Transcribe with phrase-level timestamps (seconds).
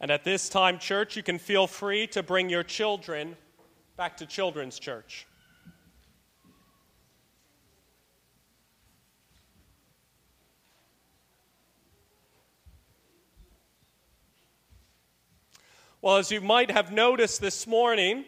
[0.00, 3.36] And at this time, church, you can feel free to bring your children
[3.96, 5.26] back to Children's Church.
[16.00, 18.24] Well, as you might have noticed this morning,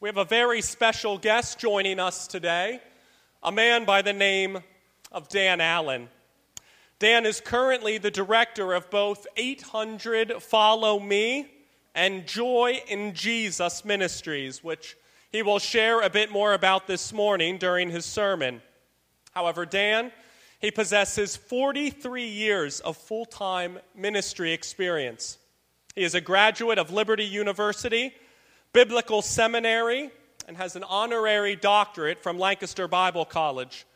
[0.00, 2.82] we have a very special guest joining us today,
[3.42, 4.58] a man by the name
[5.10, 6.10] of Dan Allen.
[6.98, 11.46] Dan is currently the director of both 800 Follow Me
[11.94, 14.96] and Joy in Jesus Ministries, which
[15.30, 18.62] he will share a bit more about this morning during his sermon.
[19.30, 20.10] However, Dan,
[20.60, 25.38] he possesses 43 years of full time ministry experience.
[25.94, 28.12] He is a graduate of Liberty University,
[28.72, 30.10] Biblical Seminary,
[30.48, 33.86] and has an honorary doctorate from Lancaster Bible College.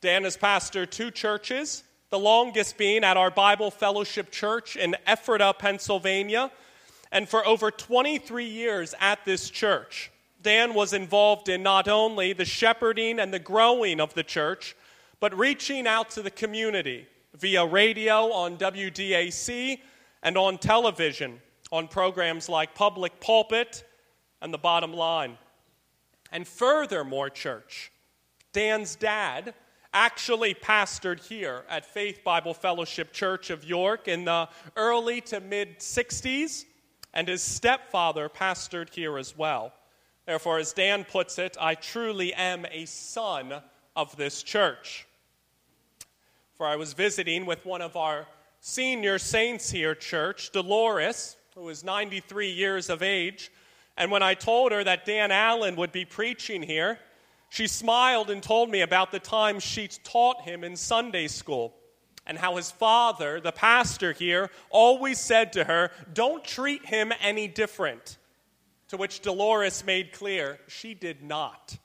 [0.00, 5.54] Dan has pastored two churches, the longest being at our Bible Fellowship Church in Ephrata,
[5.56, 6.50] Pennsylvania,
[7.12, 10.10] and for over 23 years at this church.
[10.42, 14.74] Dan was involved in not only the shepherding and the growing of the church,
[15.20, 19.78] but reaching out to the community via radio on WDAC
[20.22, 23.84] and on television on programs like Public Pulpit
[24.42, 25.38] and The Bottom Line.
[26.32, 27.92] And furthermore, church,
[28.52, 29.54] Dan's dad
[29.92, 35.78] actually pastored here at Faith Bible Fellowship Church of York in the early to mid
[35.80, 36.64] 60s,
[37.12, 39.72] and his stepfather pastored here as well.
[40.26, 43.54] Therefore, as Dan puts it, I truly am a son
[43.96, 45.06] of this church.
[46.54, 48.26] For I was visiting with one of our
[48.60, 53.50] senior saints here, church, Dolores, who is 93 years of age.
[53.96, 56.98] And when I told her that Dan Allen would be preaching here,
[57.50, 61.74] she smiled and told me about the time she taught him in Sunday school
[62.24, 67.48] and how his father, the pastor here, always said to her, Don't treat him any
[67.48, 68.18] different.
[68.88, 71.76] To which Dolores made clear she did not.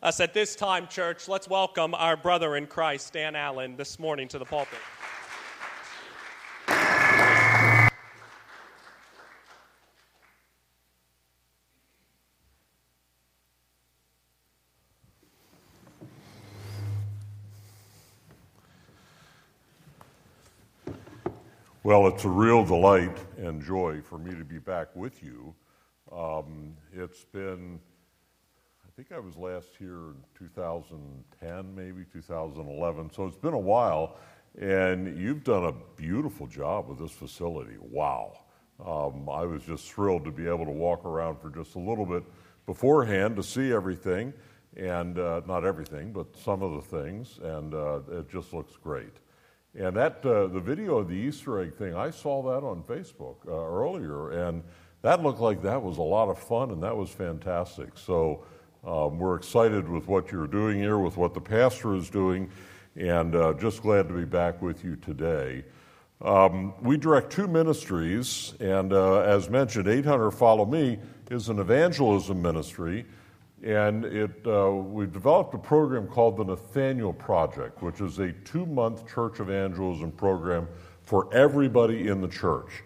[0.00, 4.26] Thus, at this time, church, let's welcome our brother in Christ, Dan Allen, this morning
[4.28, 4.78] to the pulpit.
[21.92, 25.54] Well, it's a real delight and joy for me to be back with you.
[26.10, 27.78] Um, it's been,
[28.82, 34.16] I think I was last here in 2010, maybe 2011, so it's been a while,
[34.58, 37.76] and you've done a beautiful job with this facility.
[37.78, 38.38] Wow.
[38.82, 42.06] Um, I was just thrilled to be able to walk around for just a little
[42.06, 42.22] bit
[42.64, 44.32] beforehand to see everything,
[44.78, 49.12] and uh, not everything, but some of the things, and uh, it just looks great.
[49.78, 53.36] And that uh, the video of the Easter egg thing, I saw that on Facebook
[53.48, 54.62] uh, earlier, and
[55.00, 57.96] that looked like that was a lot of fun, and that was fantastic.
[57.96, 58.44] So
[58.84, 62.50] um, we're excited with what you're doing here, with what the pastor is doing,
[62.96, 65.64] and uh, just glad to be back with you today.
[66.20, 70.98] Um, we direct two ministries, and uh, as mentioned, 800 Follow Me
[71.30, 73.06] is an evangelism ministry
[73.62, 78.66] and it, uh, we've developed a program called the Nathaniel Project, which is a two
[78.66, 80.66] month church evangelism program
[81.02, 82.82] for everybody in the church.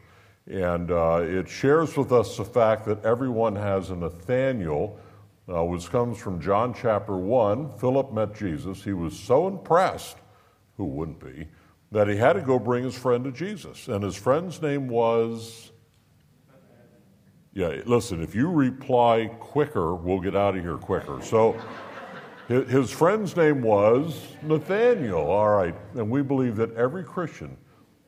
[0.47, 4.99] And uh, it shares with us the fact that everyone has a Nathaniel,
[5.49, 7.79] uh, which comes from John chapter 1.
[7.79, 8.85] Philip met Jesus.
[8.85, 10.19] He was so impressed,
[10.77, 11.49] who wouldn't be,
[11.91, 13.89] that he had to go bring his friend to Jesus.
[13.89, 15.73] And his friend's name was
[17.57, 21.23] yeah, listen, if you reply quicker, we'll get out of here quicker.
[21.23, 21.59] So
[22.49, 25.31] his friend's name was Nathaniel.
[25.31, 25.75] All right.
[25.95, 27.57] And we believe that every Christian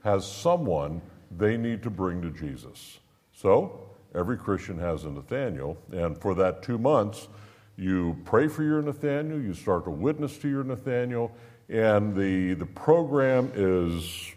[0.04, 1.00] has someone
[1.34, 2.98] they need to bring to Jesus.
[3.32, 5.78] So every Christian has a Nathaniel.
[5.92, 7.28] And for that two months,
[7.78, 11.32] you pray for your Nathaniel, you start to witness to your Nathaniel,
[11.70, 14.34] and the, the program is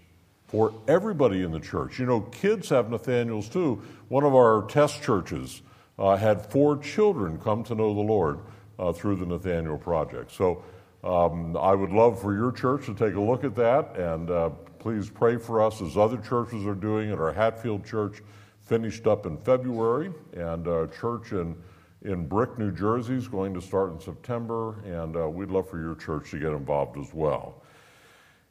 [0.48, 1.98] for everybody in the church.
[1.98, 3.82] You know, kids have Nathaniels too.
[4.12, 5.62] One of our test churches
[5.98, 8.40] uh, had four children come to know the Lord
[8.78, 10.34] uh, through the Nathaniel Project.
[10.34, 10.66] So
[11.02, 14.50] um, I would love for your church to take a look at that and uh,
[14.80, 17.10] please pray for us as other churches are doing.
[17.10, 18.22] At our Hatfield Church
[18.60, 21.56] finished up in February, and a church in
[22.02, 25.80] in Brick, New Jersey is going to start in September, and uh, we'd love for
[25.80, 27.61] your church to get involved as well.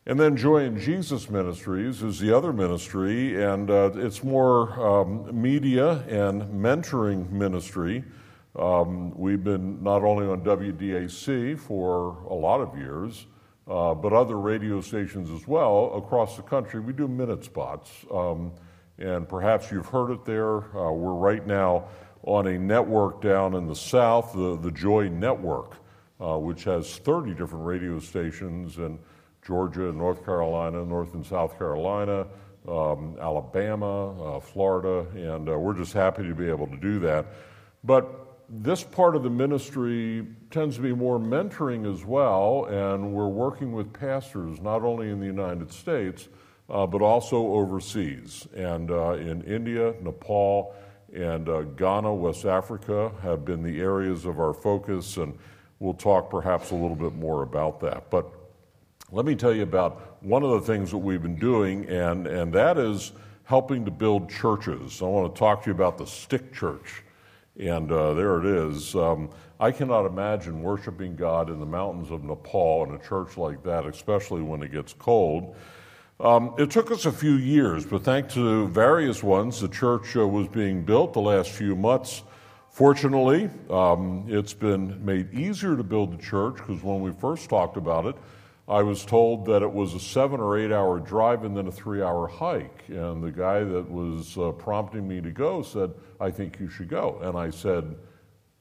[0.06, 5.29] And then Joy in Jesus Ministries is the other ministry, and uh, it's more um,
[5.38, 8.02] media and mentoring ministry.
[8.58, 13.26] Um, we've been not only on WDAC for a lot of years,
[13.69, 16.81] uh, but other radio stations as well across the country.
[16.81, 18.52] We do minute spots, um,
[18.99, 20.61] and perhaps you've heard it there.
[20.76, 21.85] Uh, we're right now
[22.23, 25.76] on a network down in the south, the, the Joy Network,
[26.20, 28.99] uh, which has 30 different radio stations in
[29.47, 32.27] Georgia, North Carolina, North and South Carolina,
[32.69, 37.27] um, Alabama, uh, Florida, and uh, we're just happy to be able to do that.
[37.85, 43.29] But this part of the ministry tends to be more mentoring as well, and we're
[43.29, 46.29] working with pastors not only in the United States,
[46.69, 48.47] uh, but also overseas.
[48.55, 50.75] And uh, in India, Nepal,
[51.15, 55.37] and uh, Ghana, West Africa have been the areas of our focus, and
[55.79, 58.11] we'll talk perhaps a little bit more about that.
[58.11, 58.33] But
[59.12, 62.53] let me tell you about one of the things that we've been doing, and, and
[62.53, 63.12] that is
[63.45, 65.03] helping to build churches.
[65.03, 67.03] I want to talk to you about the Stick Church.
[67.59, 68.95] And uh, there it is.
[68.95, 73.62] Um, I cannot imagine worshiping God in the mountains of Nepal in a church like
[73.65, 75.57] that, especially when it gets cold.
[76.21, 80.27] Um, it took us a few years, but thanks to various ones, the church uh,
[80.27, 82.23] was being built the last few months.
[82.71, 87.77] Fortunately, um, it's been made easier to build the church because when we first talked
[87.77, 88.15] about it,
[88.71, 91.73] I was told that it was a seven or eight hour drive and then a
[91.73, 92.85] three hour hike.
[92.87, 96.89] And the guy that was uh, prompting me to go said, I think you should
[96.89, 97.19] go.
[97.21, 97.97] And I said,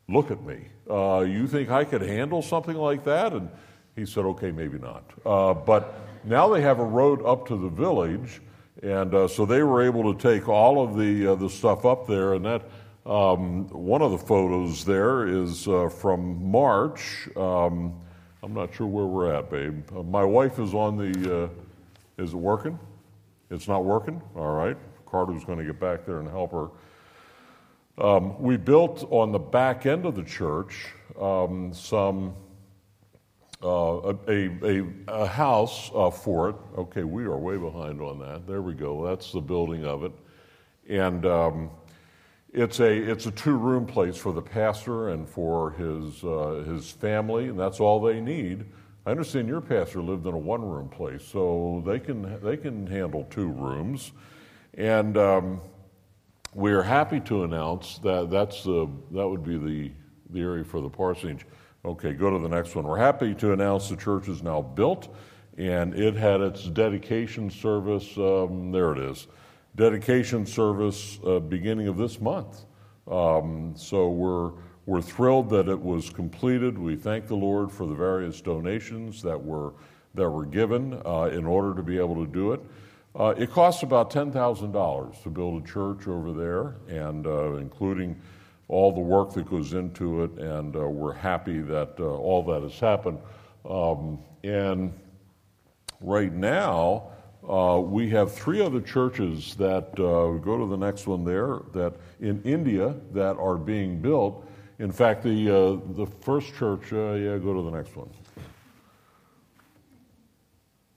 [0.07, 0.65] Look at me.
[0.89, 3.33] Uh, you think I could handle something like that?
[3.33, 3.51] And
[3.95, 5.03] he said, Okay, maybe not.
[5.23, 8.41] Uh, but now they have a road up to the village,
[8.81, 12.07] and uh, so they were able to take all of the uh, the stuff up
[12.07, 12.33] there.
[12.33, 12.63] And that
[13.05, 17.29] um, one of the photos there is uh, from March.
[17.37, 17.93] Um,
[18.41, 19.83] I'm not sure where we're at, babe.
[19.95, 21.43] Uh, my wife is on the.
[21.43, 21.49] Uh,
[22.17, 22.79] is it working?
[23.49, 24.21] It's not working.
[24.35, 24.77] All right.
[25.05, 26.69] Carter's going to get back there and help her.
[27.97, 30.87] Um, we built on the back end of the church
[31.19, 32.33] um, some
[33.61, 36.55] uh, a, a, a, house uh, for it.
[36.77, 38.47] Okay, we are way behind on that.
[38.47, 39.05] There we go.
[39.05, 40.13] That's the building of it.
[40.87, 41.69] And um,
[42.53, 46.91] it's a, it's a two room place for the pastor and for his, uh, his
[46.91, 48.65] family, and that's all they need.
[49.05, 52.85] I understand your pastor lived in a one room place, so they can, they can
[52.85, 54.11] handle two rooms.
[54.75, 55.61] And um,
[56.53, 59.91] we're happy to announce that that's the, that would be the,
[60.29, 61.45] the area for the parsonage.
[61.85, 62.85] Okay, go to the next one.
[62.85, 65.15] We're happy to announce the church is now built,
[65.57, 68.17] and it had its dedication service.
[68.17, 69.27] Um, there it is,
[69.75, 72.65] dedication service uh, beginning of this month.
[73.09, 74.51] Um, so we're
[74.85, 76.77] we're thrilled that it was completed.
[76.77, 79.73] We thank the Lord for the various donations that were
[80.15, 82.61] that were given uh, in order to be able to do it.
[83.15, 87.53] Uh, it costs about ten thousand dollars to build a church over there, and uh,
[87.55, 88.19] including
[88.67, 92.61] all the work that goes into it, and uh, we're happy that uh, all that
[92.61, 93.19] has happened.
[93.67, 94.93] Um, and
[96.01, 97.09] right now,
[97.49, 101.95] uh, we have three other churches that uh, go to the next one there that
[102.19, 104.45] in India that are being built.
[104.77, 108.09] In fact, the uh, the first church, uh, yeah, go to the next one.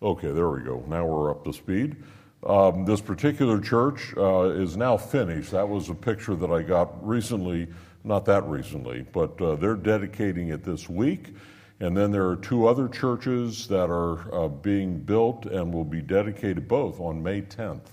[0.02, 0.84] Okay, there we go.
[0.88, 1.96] Now we're up to speed.
[2.44, 5.52] Um, this particular church uh, is now finished.
[5.52, 7.68] That was a picture that I got recently,
[8.02, 11.34] not that recently, but uh, they're dedicating it this week.
[11.82, 16.00] And then there are two other churches that are uh, being built and will be
[16.00, 17.88] dedicated both on May 10th.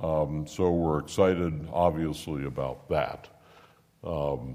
[0.00, 3.28] Um, so we're excited, obviously, about that.
[4.04, 4.54] Um,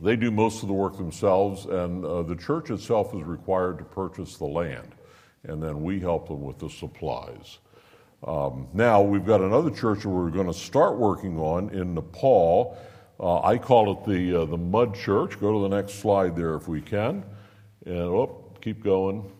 [0.00, 3.84] they do most of the work themselves, and uh, the church itself is required to
[3.84, 4.92] purchase the land,
[5.44, 7.58] and then we help them with the supplies.
[8.26, 12.76] Um, now, we've got another church that we're going to start working on in Nepal.
[13.20, 15.38] Uh, I call it the, uh, the Mud Church.
[15.38, 17.24] Go to the next slide there if we can.
[17.84, 19.30] And, oh, keep going.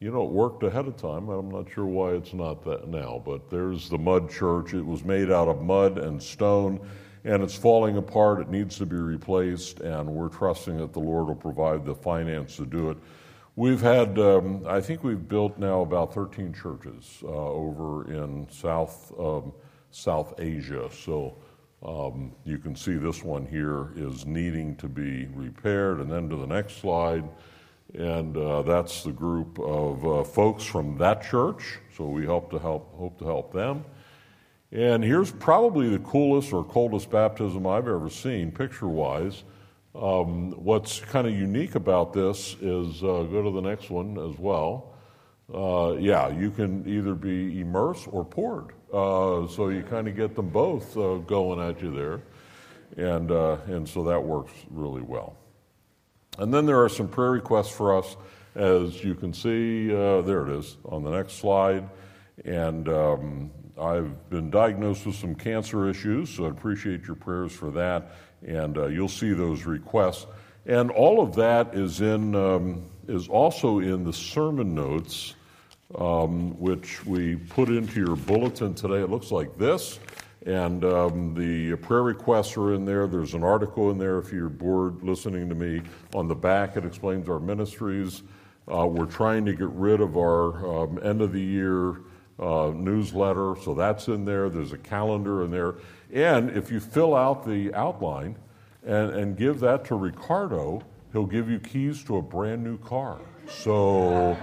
[0.00, 1.28] You know, it worked ahead of time.
[1.28, 4.74] I'm not sure why it's not that now, but there's the Mud Church.
[4.74, 6.80] It was made out of mud and stone,
[7.24, 8.40] and it's falling apart.
[8.40, 12.56] It needs to be replaced, and we're trusting that the Lord will provide the finance
[12.56, 12.96] to do it.
[13.54, 19.12] We've had, um, I think we've built now about 13 churches uh, over in South,
[19.18, 19.52] um,
[19.90, 20.88] South Asia.
[20.90, 21.36] So
[21.84, 26.00] um, you can see this one here is needing to be repaired.
[26.00, 27.28] And then to the next slide,
[27.94, 31.78] and uh, that's the group of uh, folks from that church.
[31.96, 33.84] So we hope to help, hope to help them.
[34.70, 39.44] And here's probably the coolest or coldest baptism I've ever seen, picture wise.
[39.94, 44.38] Um, what's kind of unique about this is uh, go to the next one as
[44.38, 44.94] well.
[45.52, 48.72] Uh, yeah, you can either be immersed or poured.
[48.92, 52.20] Uh, so you kind of get them both uh, going at you there.
[52.96, 55.36] And, uh, and so that works really well.
[56.38, 58.16] And then there are some prayer requests for us.
[58.54, 61.88] As you can see, uh, there it is on the next slide.
[62.44, 67.70] And um, I've been diagnosed with some cancer issues, so I appreciate your prayers for
[67.70, 68.12] that.
[68.46, 70.26] And uh, you'll see those requests.
[70.66, 75.34] And all of that is in um, is also in the sermon notes,
[75.98, 79.02] um, which we put into your bulletin today.
[79.02, 79.98] It looks like this.
[80.44, 83.06] And um, the prayer requests are in there.
[83.06, 85.82] There's an article in there if you're bored listening to me.
[86.14, 88.22] On the back, it explains our ministries.
[88.72, 92.00] Uh, we're trying to get rid of our um, end of the year
[92.40, 94.48] uh, newsletter, so that's in there.
[94.48, 95.76] There's a calendar in there.
[96.12, 98.36] And if you fill out the outline
[98.84, 100.82] and, and give that to Ricardo,
[101.12, 103.20] he'll give you keys to a brand new car.
[103.48, 104.36] So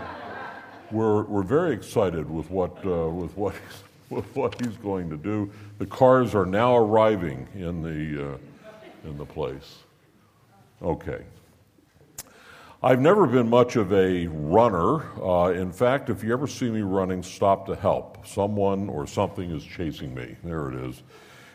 [0.91, 3.55] we're, we're very excited with what, uh, with what
[4.09, 5.51] with what he's going to do.
[5.77, 8.37] The cars are now arriving in the, uh,
[9.07, 9.79] in the place.
[10.81, 11.23] Okay.
[12.81, 15.03] I've never been much of a runner.
[15.21, 18.25] Uh, in fact, if you ever see me running, stop to help.
[18.25, 20.37] Someone or something is chasing me.
[20.43, 21.03] There it is.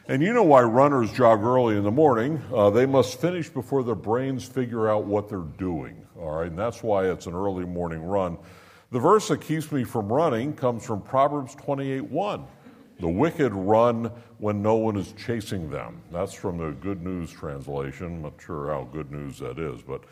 [0.06, 2.42] And you know why runners jog early in the morning?
[2.54, 6.06] Uh, they must finish before their brains figure out what they're doing.
[6.20, 8.36] All right, and that's why it's an early morning run.
[8.94, 12.46] The verse that keeps me from running comes from Proverbs 28:1.
[13.00, 16.00] The wicked run when no one is chasing them.
[16.12, 18.06] That's from the Good News translation.
[18.06, 20.04] I'm not sure how good news that is, but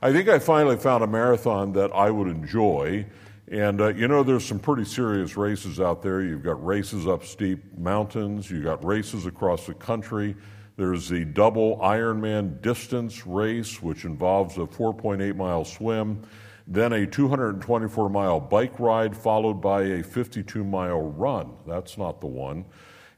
[0.00, 3.04] I think I finally found a marathon that I would enjoy.
[3.48, 6.22] And uh, you know, there's some pretty serious races out there.
[6.22, 10.34] You've got races up steep mountains, you've got races across the country.
[10.78, 16.22] There's the double Ironman distance race, which involves a 4.8 mile swim
[16.70, 21.50] then a 224 mile bike ride, followed by a 52 mile run.
[21.66, 22.64] That's not the one.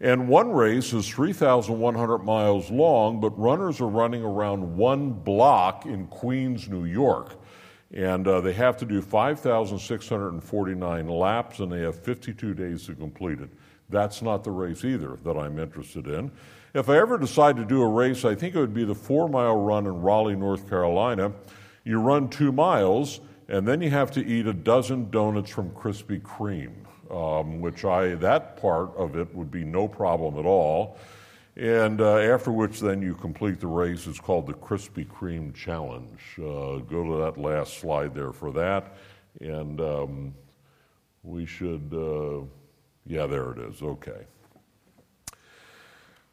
[0.01, 6.09] And one race is 3,100 miles long, but runners are running around one block in
[6.09, 7.37] Queens, New York.
[7.93, 13.39] And uh, they have to do 5,649 laps, and they have 52 days to complete
[13.39, 13.51] it.
[13.91, 16.33] That's not the race either that I'm interested in.
[16.75, 19.29] If I ever decide to do a race, I think it would be the four
[19.29, 21.33] mile run in Raleigh, North Carolina.
[21.85, 26.21] You run two miles, and then you have to eat a dozen donuts from Krispy
[26.21, 26.75] Kreme,
[27.11, 30.97] um, which I, that part of it would be no problem at all.
[31.57, 34.07] And uh, after which, then you complete the race.
[34.07, 36.21] It's called the Krispy Kreme Challenge.
[36.39, 38.97] Uh, go to that last slide there for that.
[39.41, 40.35] And um,
[41.23, 42.45] we should, uh,
[43.07, 43.83] yeah, there it is.
[43.83, 44.27] Okay.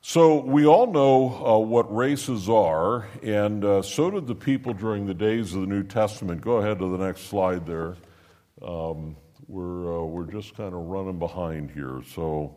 [0.02, 5.06] So we all know uh, what races are, and uh, so did the people during
[5.06, 6.40] the days of the New Testament.
[6.40, 7.98] Go ahead to the next slide there.
[8.62, 9.18] Um,
[9.50, 12.02] we're, uh, we're just kind of running behind here.
[12.16, 12.56] So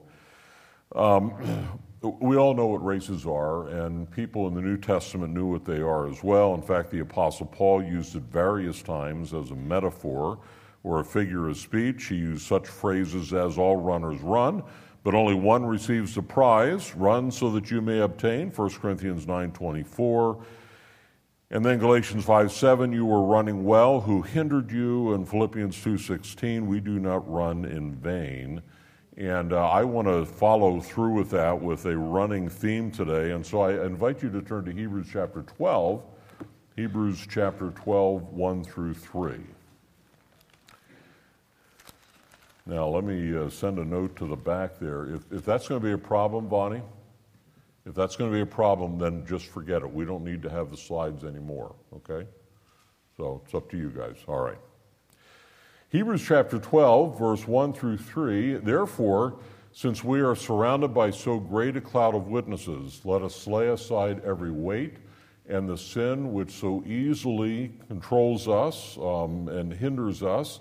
[0.95, 1.81] um,
[2.21, 5.81] we all know what races are, and people in the New Testament knew what they
[5.81, 6.55] are as well.
[6.55, 10.39] In fact, the Apostle Paul used it various times as a metaphor
[10.85, 12.05] or a figure of speech.
[12.05, 14.63] He used such phrases as all runners run
[15.05, 16.95] but only one receives the prize.
[16.95, 18.51] Run so that you may obtain.
[18.51, 20.43] 1 Corinthians 9.24.
[21.51, 25.13] And then Galatians 5 7, you were running well, who hindered you?
[25.13, 28.63] And Philippians 2.16, we do not run in vain.
[29.19, 33.33] And uh, I want to follow through with that with a running theme today.
[33.33, 36.03] And so I invite you to turn to Hebrews chapter 12,
[36.77, 39.35] Hebrews chapter 12, 1 through 3.
[42.65, 45.07] Now, let me uh, send a note to the back there.
[45.07, 46.83] If, if that's going to be a problem, Bonnie,
[47.85, 49.93] if that's going to be a problem, then just forget it.
[49.93, 52.29] We don't need to have the slides anymore, okay?
[53.17, 54.17] So it's up to you guys.
[54.29, 54.59] All right.
[55.89, 58.59] Hebrews chapter 12, verse 1 through 3.
[58.59, 59.41] Therefore,
[59.73, 64.23] since we are surrounded by so great a cloud of witnesses, let us lay aside
[64.25, 64.99] every weight
[65.49, 70.61] and the sin which so easily controls us um, and hinders us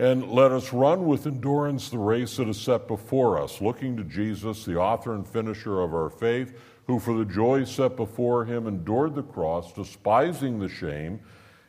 [0.00, 4.04] and let us run with endurance the race that is set before us, looking to
[4.04, 8.66] Jesus, the author and finisher of our faith, who for the joy set before him
[8.66, 11.20] endured the cross, despising the shame,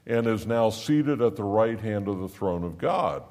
[0.08, 3.22] and is now seated at the right hand of the throne of God.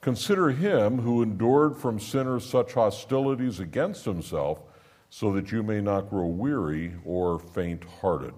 [0.00, 4.62] Consider him who endured from sinners such hostilities against himself,
[5.10, 8.32] so that you may not grow weary or faint hearted.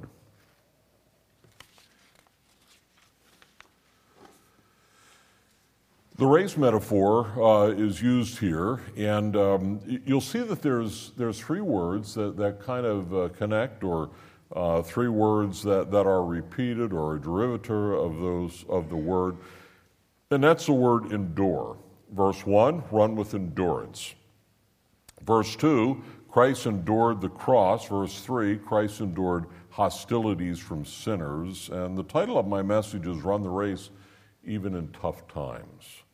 [6.23, 11.61] The race metaphor uh, is used here, and um, you'll see that there's, there's three
[11.61, 14.11] words that, that kind of uh, connect, or
[14.55, 19.37] uh, three words that, that are repeated, or a derivative of, those, of the word,
[20.31, 21.77] and that's the word endure.
[22.13, 24.15] Verse 1, run with endurance.
[25.27, 26.01] Verse 2,
[26.31, 27.89] Christ endured the cross.
[27.89, 31.69] Verse 3, Christ endured hostilities from sinners.
[31.71, 33.91] And the title of my message is Run the Race
[34.45, 36.05] Even in Tough Times.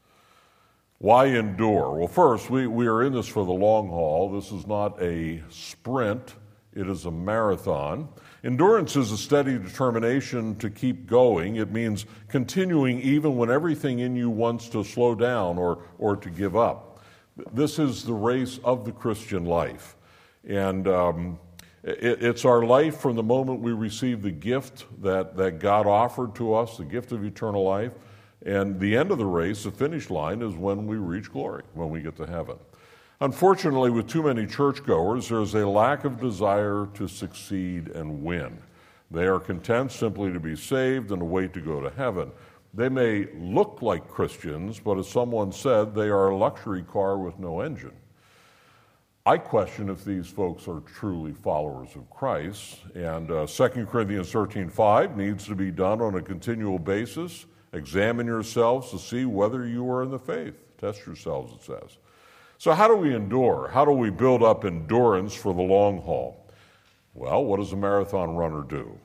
[0.98, 1.92] Why endure?
[1.92, 4.32] Well, first, we, we are in this for the long haul.
[4.32, 6.34] This is not a sprint,
[6.74, 8.08] it is a marathon.
[8.42, 11.56] Endurance is a steady determination to keep going.
[11.56, 16.30] It means continuing even when everything in you wants to slow down or, or to
[16.30, 17.00] give up.
[17.52, 19.96] This is the race of the Christian life.
[20.46, 21.38] And um,
[21.84, 26.34] it, it's our life from the moment we receive the gift that, that God offered
[26.36, 27.92] to us, the gift of eternal life,
[28.44, 31.90] and the end of the race, the finish line, is when we reach glory, when
[31.90, 32.56] we get to heaven.
[33.20, 38.58] Unfortunately, with too many churchgoers, there's a lack of desire to succeed and win.
[39.10, 42.30] They are content simply to be saved and wait to go to heaven.
[42.74, 47.38] They may look like Christians, but as someone said, they are a luxury car with
[47.38, 47.96] no engine.
[49.26, 55.16] I question if these folks are truly followers of Christ, and uh, 2 Corinthians 13:5
[55.16, 60.02] needs to be done on a continual basis Examine yourselves to see whether you are
[60.02, 60.54] in the faith.
[60.78, 61.98] Test yourselves, it says.
[62.56, 63.68] So, how do we endure?
[63.72, 66.46] How do we build up endurance for the long haul?
[67.14, 68.98] Well, what does a marathon runner do?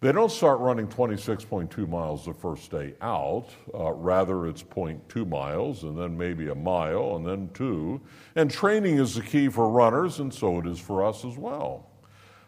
[0.00, 3.46] They don't start running 26.2 miles the first day out.
[3.74, 8.00] Uh, rather, it's 0.2 miles, and then maybe a mile, and then two.
[8.36, 11.90] And training is the key for runners, and so it is for us as well.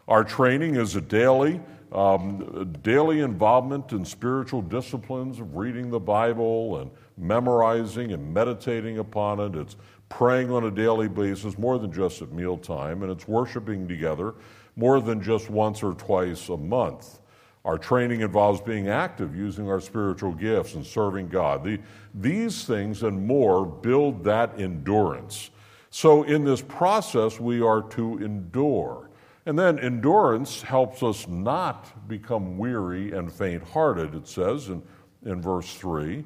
[0.07, 1.59] Our training is a daily
[1.91, 9.39] um, daily involvement in spiritual disciplines of reading the Bible and memorizing and meditating upon
[9.39, 9.55] it.
[9.55, 9.75] It's
[10.09, 14.35] praying on a daily basis more than just at mealtime, and it's worshiping together
[14.75, 17.19] more than just once or twice a month.
[17.63, 21.63] Our training involves being active, using our spiritual gifts, and serving God.
[21.63, 21.79] The,
[22.15, 25.51] these things and more build that endurance.
[25.91, 29.10] So, in this process, we are to endure.
[29.45, 34.83] And then endurance helps us not become weary and faint hearted, it says in,
[35.25, 36.19] in verse 3.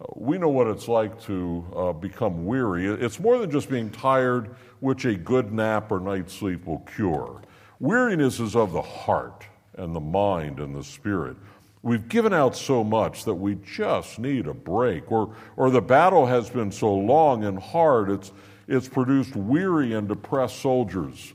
[0.00, 2.86] Uh, we know what it's like to uh, become weary.
[2.86, 7.42] It's more than just being tired, which a good nap or night's sleep will cure.
[7.78, 11.36] Weariness is of the heart and the mind and the spirit.
[11.82, 16.24] We've given out so much that we just need a break, or, or the battle
[16.24, 18.32] has been so long and hard, it's,
[18.66, 21.34] it's produced weary and depressed soldiers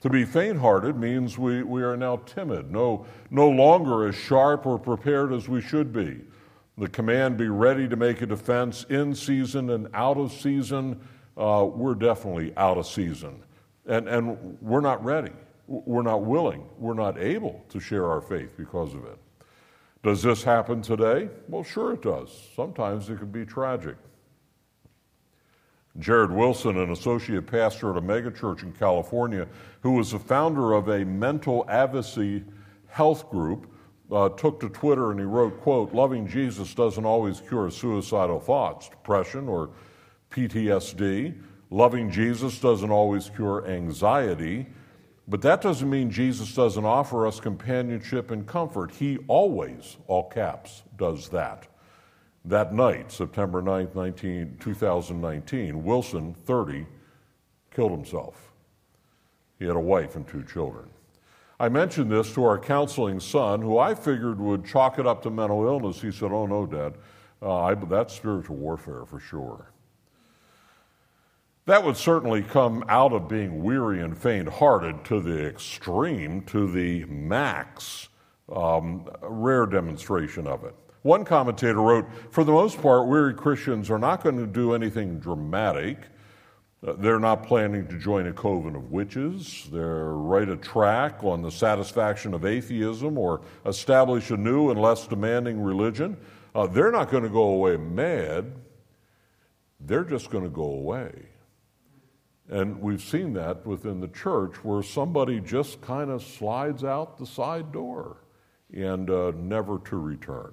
[0.00, 4.64] to be faint hearted means we, we are now timid, no, no longer as sharp
[4.66, 6.20] or prepared as we should be.
[6.78, 11.00] The command be ready to make a defense in season and out of season,
[11.36, 13.42] uh, we're definitely out of season.
[13.86, 15.32] And, and we're not ready.
[15.66, 16.64] We're not willing.
[16.78, 19.18] We're not able to share our faith because of it.
[20.02, 21.28] Does this happen today?
[21.48, 22.30] Well, sure it does.
[22.56, 23.96] Sometimes it can be tragic.
[25.98, 29.48] Jarrid Wilson, an associate pastor at a megachurch in California,
[29.82, 32.44] who was the founder of a mental advocacy
[32.86, 33.66] health group,
[34.12, 38.88] uh, took to Twitter and he wrote, quote, loving Jesus doesn't always cure suicidal thoughts,
[38.88, 39.70] depression, or
[40.30, 41.40] PTSD.
[41.70, 44.66] Loving Jesus doesn't always cure anxiety,
[45.28, 48.90] but that doesn't mean Jesus doesn't offer us companionship and comfort.
[48.90, 51.69] He always, all caps, does that.
[52.44, 56.86] That night, September 9th, 19, 2019, Wilson, 30,
[57.70, 58.52] killed himself.
[59.58, 60.88] He had a wife and two children.
[61.58, 65.30] I mentioned this to our counseling son, who I figured would chalk it up to
[65.30, 66.00] mental illness.
[66.00, 66.94] He said, Oh, no, Dad,
[67.42, 69.70] uh, I, that's spiritual warfare for sure.
[71.66, 76.70] That would certainly come out of being weary and faint hearted to the extreme, to
[76.70, 78.08] the max,
[78.50, 80.74] um, rare demonstration of it.
[81.02, 85.18] One commentator wrote For the most part, weary Christians are not going to do anything
[85.18, 85.98] dramatic.
[86.86, 89.68] Uh, they're not planning to join a coven of witches.
[89.70, 95.06] They're write a track on the satisfaction of atheism or establish a new and less
[95.06, 96.16] demanding religion.
[96.54, 98.52] Uh, they're not going to go away mad.
[99.78, 101.12] They're just going to go away.
[102.48, 107.26] And we've seen that within the church where somebody just kind of slides out the
[107.26, 108.24] side door
[108.74, 110.52] and uh, never to return.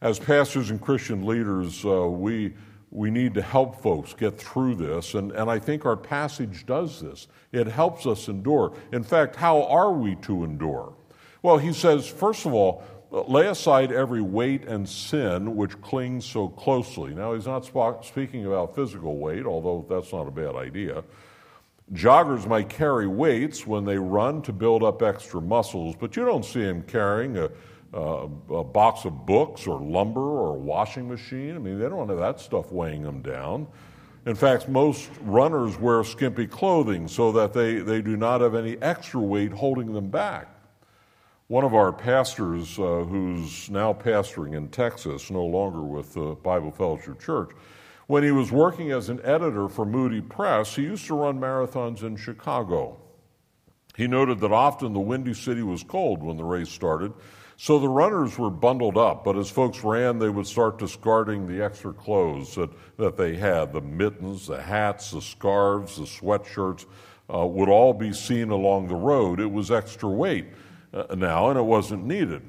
[0.00, 2.54] As pastors and Christian leaders, uh, we,
[2.90, 7.00] we need to help folks get through this, and, and I think our passage does
[7.00, 7.26] this.
[7.50, 8.76] It helps us endure.
[8.92, 10.94] In fact, how are we to endure?
[11.42, 16.48] Well, he says, first of all, lay aside every weight and sin which clings so
[16.48, 17.12] closely.
[17.12, 17.64] Now, he's not
[18.04, 21.02] speaking about physical weight, although that's not a bad idea.
[21.92, 26.44] Joggers might carry weights when they run to build up extra muscles, but you don't
[26.44, 27.48] see them carrying a
[27.94, 31.56] uh, a box of books or lumber or a washing machine.
[31.56, 33.66] I mean, they don't have that stuff weighing them down.
[34.26, 38.76] In fact, most runners wear skimpy clothing so that they, they do not have any
[38.82, 40.48] extra weight holding them back.
[41.46, 46.70] One of our pastors, uh, who's now pastoring in Texas, no longer with the Bible
[46.70, 47.52] Fellowship Church,
[48.08, 52.02] When he was working as an editor for Moody Press, he used to run marathons
[52.02, 52.98] in Chicago.
[53.96, 57.12] He noted that often the Windy City was cold when the race started,
[57.60, 61.60] so the runners were bundled up, but as folks ran, they would start discarding the
[61.60, 66.86] extra clothes that, that they had the mittens, the hats, the scarves, the sweatshirts
[67.34, 69.40] uh, would all be seen along the road.
[69.40, 70.46] It was extra weight
[70.94, 72.42] uh, now, and it wasn't needed.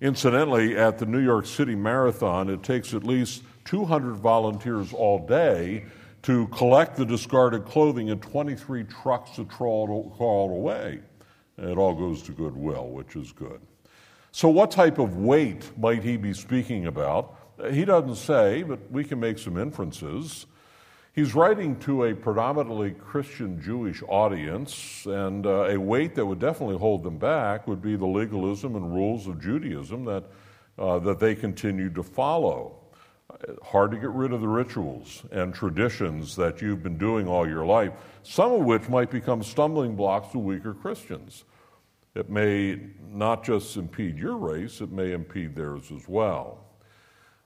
[0.00, 5.84] Incidentally, at the New York City Marathon, it takes at least 200 volunteers all day
[6.22, 11.00] to collect the discarded clothing in 23 trucks to haul it away.
[11.56, 13.60] And it all goes to Goodwill, which is good.
[14.36, 17.38] So, what type of weight might he be speaking about?
[17.72, 20.44] He doesn't say, but we can make some inferences.
[21.14, 26.76] He's writing to a predominantly Christian Jewish audience, and uh, a weight that would definitely
[26.76, 30.24] hold them back would be the legalism and rules of Judaism that,
[30.78, 32.76] uh, that they continue to follow.
[33.64, 37.64] Hard to get rid of the rituals and traditions that you've been doing all your
[37.64, 41.44] life, some of which might become stumbling blocks to weaker Christians.
[42.16, 42.80] It may
[43.12, 46.64] not just impede your race, it may impede theirs as well.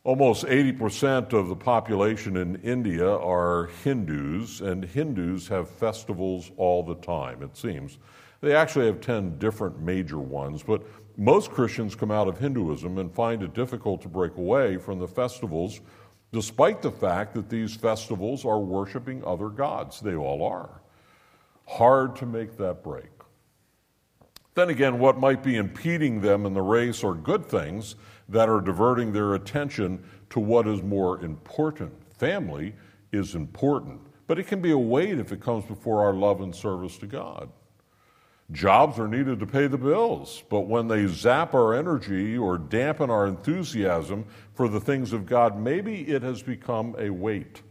[0.05, 6.95] Almost 80% of the population in India are Hindus, and Hindus have festivals all the
[6.95, 7.99] time, it seems.
[8.41, 13.13] They actually have 10 different major ones, but most Christians come out of Hinduism and
[13.13, 15.81] find it difficult to break away from the festivals,
[16.33, 20.01] despite the fact that these festivals are worshiping other gods.
[20.01, 20.81] They all are.
[21.67, 23.20] Hard to make that break.
[24.61, 27.95] Then again, what might be impeding them in the race are good things
[28.29, 31.95] that are diverting their attention to what is more important.
[32.19, 32.75] Family
[33.11, 36.55] is important, but it can be a weight if it comes before our love and
[36.55, 37.49] service to God.
[38.53, 43.09] Jobs are needed to pay the bills, but when they zap our energy or dampen
[43.09, 47.63] our enthusiasm for the things of God, maybe it has become a weight.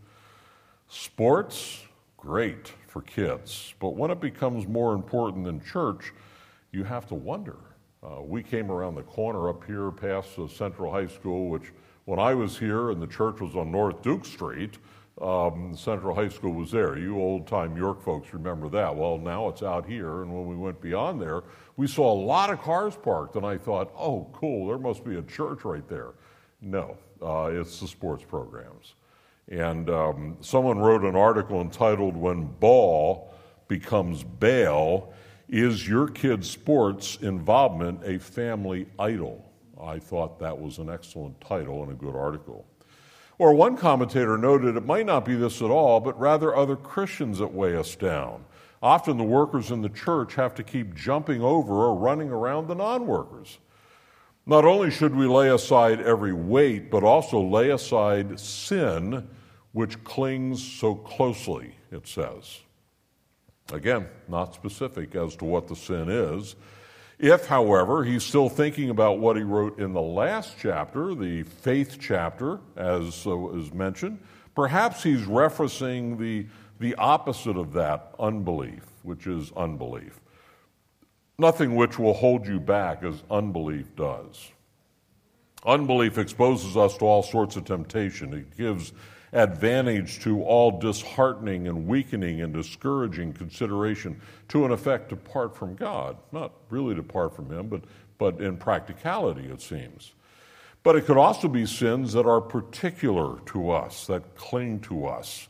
[0.88, 1.84] Sports,
[2.18, 6.14] great for kids, but when it becomes more important than church,
[6.72, 7.58] you have to wonder.
[8.02, 11.74] Uh, we came around the corner up here past the Central High School, which
[12.06, 14.78] when I was here and the church was on North Duke Street,
[15.22, 16.98] um, Central High School was there.
[16.98, 18.96] You old time York folks remember that.
[18.96, 21.44] Well, now it's out here, and when we went beyond there,
[21.76, 25.18] we saw a lot of cars parked, and I thought, oh, cool, there must be
[25.18, 26.14] a church right there.
[26.62, 28.96] No, uh, it's the sports programs.
[29.50, 33.34] And um, someone wrote an article entitled When Ball
[33.68, 35.14] Becomes Bail
[35.50, 39.52] is your kid's sports involvement a family idol?
[39.82, 42.66] I thought that was an excellent title and a good article.
[43.40, 47.40] Or one commentator noted it might not be this at all, but rather other Christians
[47.40, 48.44] that weigh us down.
[48.84, 52.76] Often the workers in the church have to keep jumping over or running around the
[52.76, 53.58] non workers.
[54.46, 59.30] Not only should we lay aside every weight, but also lay aside sin
[59.72, 62.60] which clings so closely, it says.
[63.72, 66.56] Again, not specific as to what the sin is.
[67.20, 71.98] If, however, he's still thinking about what he wrote in the last chapter, the faith
[72.00, 74.20] chapter, as uh, is mentioned,
[74.56, 76.48] perhaps he's referencing the,
[76.80, 80.22] the opposite of that, unbelief, which is unbelief.
[81.38, 84.52] Nothing which will hold you back as unbelief does.
[85.66, 88.34] Unbelief exposes us to all sorts of temptation.
[88.34, 88.94] It gives
[89.32, 96.18] advantage to all disheartening and weakening and discouraging consideration to, an effect, apart from God.
[96.32, 97.84] Not really depart from Him, but,
[98.18, 100.14] but in practicality, it seems.
[100.84, 105.48] But it could also be sins that are particular to us, that cling to us.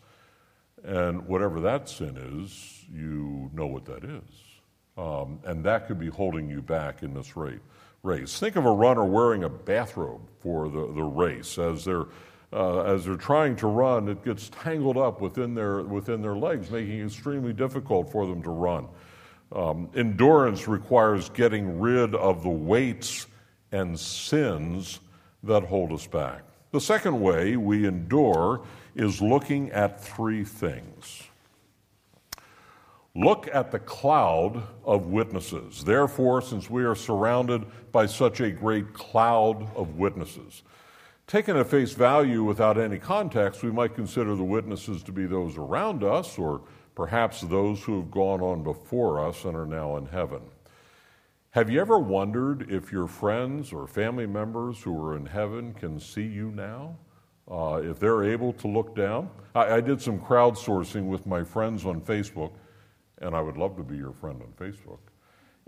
[0.84, 4.24] And whatever that sin is, you know what that is.
[4.98, 7.36] Um, and that could be holding you back in this
[8.04, 8.40] race.
[8.40, 12.08] Think of a runner wearing a bathrobe for the, the race as they're
[12.52, 16.72] uh, as they're trying to run, it gets tangled up within their, within their legs,
[16.72, 18.88] making it extremely difficult for them to run.
[19.52, 23.28] Um, endurance requires getting rid of the weights
[23.72, 25.00] and sins
[25.44, 26.42] that hold us back.
[26.72, 28.62] The second way we endure
[28.96, 31.24] is looking at three things.
[33.16, 35.84] Look at the cloud of witnesses.
[35.84, 40.62] Therefore, since we are surrounded by such a great cloud of witnesses,
[41.30, 45.58] Taken at face value without any context, we might consider the witnesses to be those
[45.58, 46.64] around us or
[46.96, 50.42] perhaps those who have gone on before us and are now in heaven.
[51.52, 56.00] Have you ever wondered if your friends or family members who are in heaven can
[56.00, 56.98] see you now?
[57.48, 59.30] Uh, if they're able to look down?
[59.54, 62.54] I, I did some crowdsourcing with my friends on Facebook,
[63.20, 64.98] and I would love to be your friend on Facebook.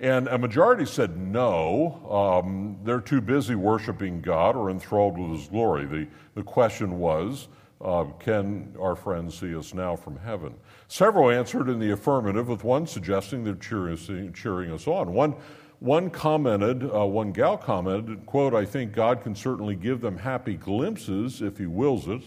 [0.01, 5.47] And a majority said no, um, they're too busy worshiping God or enthralled with His
[5.47, 5.85] glory.
[5.85, 7.47] The, the question was
[7.79, 10.55] uh, can our friends see us now from heaven?
[10.87, 15.13] Several answered in the affirmative, with one suggesting they're cheering, cheering us on.
[15.13, 15.35] One,
[15.77, 20.55] one commented, uh, one gal commented, quote, I think God can certainly give them happy
[20.55, 22.23] glimpses if He wills it.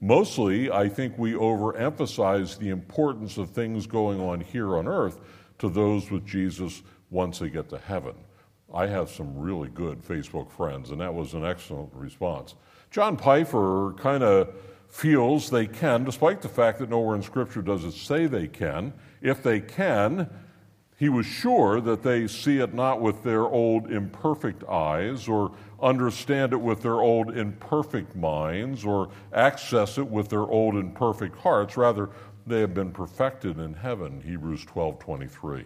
[0.00, 5.18] Mostly, I think we overemphasize the importance of things going on here on earth
[5.58, 8.14] to those with Jesus once they get to heaven.
[8.72, 12.54] I have some really good Facebook friends, and that was an excellent response.
[12.90, 14.54] John Piper kind of
[14.88, 18.92] feels they can, despite the fact that nowhere in Scripture does it say they can.
[19.20, 20.28] If they can,
[20.98, 26.52] he was sure that they see it not with their old imperfect eyes, or understand
[26.52, 31.76] it with their old imperfect minds, or access it with their old imperfect hearts.
[31.76, 32.10] Rather,
[32.46, 34.20] they have been perfected in heaven.
[34.20, 35.64] Hebrews 12 23.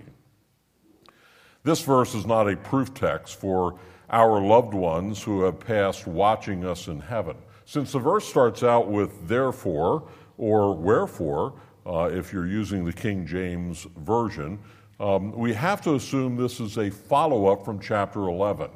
[1.62, 6.64] This verse is not a proof text for our loved ones who have passed watching
[6.64, 7.36] us in heaven.
[7.66, 11.54] Since the verse starts out with therefore or wherefore,
[11.86, 14.58] uh, if you're using the King James Version,
[14.98, 18.70] um, we have to assume this is a follow up from chapter 11.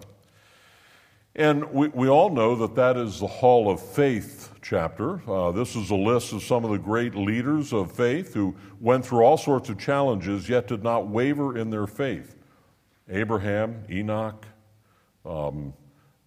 [1.36, 5.20] And we, we all know that that is the Hall of Faith chapter.
[5.28, 9.04] Uh, this is a list of some of the great leaders of faith who went
[9.04, 12.36] through all sorts of challenges yet did not waver in their faith.
[13.08, 14.46] Abraham, Enoch,
[15.26, 15.74] um,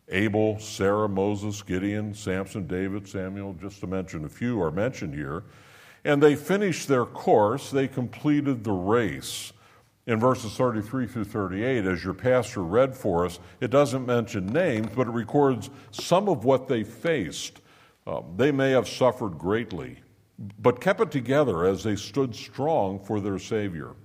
[0.10, 5.46] Abel, Sarah, Moses, Gideon, Samson, David, Samuel, just to mention a few, are mentioned here.
[6.04, 9.54] And they finished their course, they completed the race.
[10.08, 14.88] In verses 33 through 38, as your pastor read for us, it doesn't mention names,
[14.96, 17.62] but it records some of what they faced.
[18.08, 20.00] Uh, they may have suffered greatly,
[20.60, 23.96] but kept it together as they stood strong for their Savior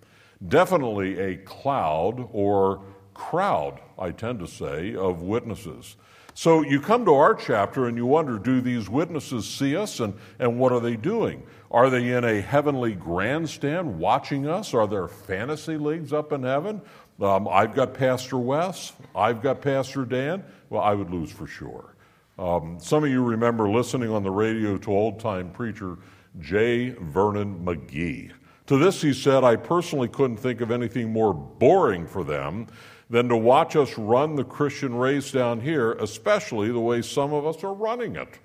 [0.49, 2.83] definitely a cloud or
[3.15, 5.97] crowd, I tend to say, of witnesses.
[6.35, 10.15] So you come to our chapter and you wonder do these witnesses see us and,
[10.39, 11.43] and what are they doing?
[11.73, 14.75] Are they in a heavenly grandstand watching us?
[14.75, 16.83] Are there fantasy leagues up in heaven?
[17.19, 20.45] Um, I've got Pastor Wes, I've got Pastor Dan.
[20.69, 21.95] Well, I would lose for sure.
[22.39, 25.97] Um, some of you remember listening on the radio to old time preacher
[26.41, 26.91] J.
[26.91, 28.33] Vernon McGee.
[28.67, 32.67] To this, he said, I personally couldn't think of anything more boring for them
[33.09, 37.47] than to watch us run the Christian race down here, especially the way some of
[37.47, 38.39] us are running it.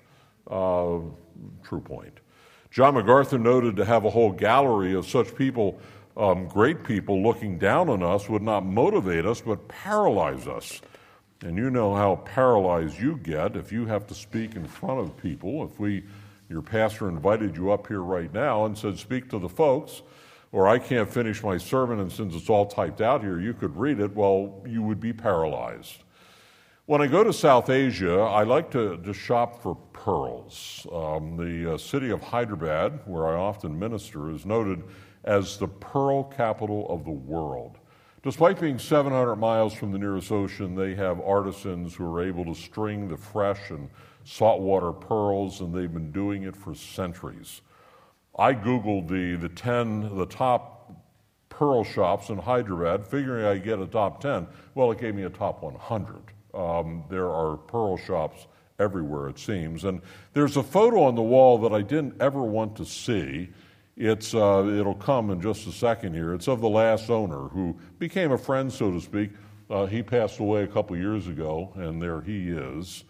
[0.50, 1.00] Uh,
[1.62, 2.20] true point.
[2.70, 5.80] John MacArthur noted to have a whole gallery of such people,
[6.16, 10.80] um, great people, looking down on us would not motivate us, but paralyze us.
[11.42, 15.16] And you know how paralyzed you get if you have to speak in front of
[15.16, 15.64] people.
[15.64, 16.04] If we
[16.48, 20.02] your pastor invited you up here right now and said, Speak to the folks,
[20.50, 23.76] or I can't finish my sermon, and since it's all typed out here, you could
[23.76, 26.02] read it, well, you would be paralyzed.
[26.88, 30.86] When I go to South Asia, I like to, to shop for pearls.
[30.90, 34.84] Um, the uh, city of Hyderabad, where I often minister, is noted
[35.24, 37.76] as the pearl capital of the world.
[38.22, 42.54] Despite being 700 miles from the nearest ocean, they have artisans who are able to
[42.54, 43.90] string the fresh and
[44.24, 47.60] saltwater pearls, and they've been doing it for centuries.
[48.38, 50.90] I Googled the, the 10, the top
[51.50, 54.46] pearl shops in Hyderabad, figuring I'd get a top 10.
[54.74, 56.32] Well, it gave me a top 100.
[56.58, 58.46] Um, there are pearl shops
[58.78, 59.84] everywhere, it seems.
[59.84, 60.00] And
[60.32, 63.50] there's a photo on the wall that I didn't ever want to see.
[63.96, 66.34] It's, uh, it'll come in just a second here.
[66.34, 69.30] It's of the last owner who became a friend, so to speak.
[69.70, 73.04] Uh, he passed away a couple years ago, and there he is.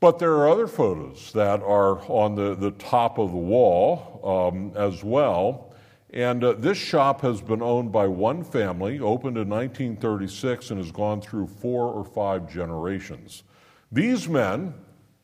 [0.00, 4.20] But there are other photos that are on the, the top of the wall
[4.52, 5.65] um, as well.
[6.16, 10.90] And uh, this shop has been owned by one family, opened in 1936, and has
[10.90, 13.42] gone through four or five generations.
[13.92, 14.72] These men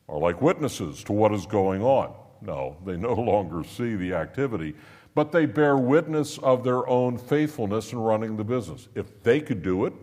[0.07, 2.13] are like witnesses to what is going on.
[2.43, 4.75] No, they no longer see the activity,
[5.15, 8.87] but they bear witness of their own faithfulness in running the business.
[8.93, 9.93] If they could do it,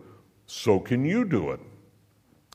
[0.45, 1.61] so can you do it.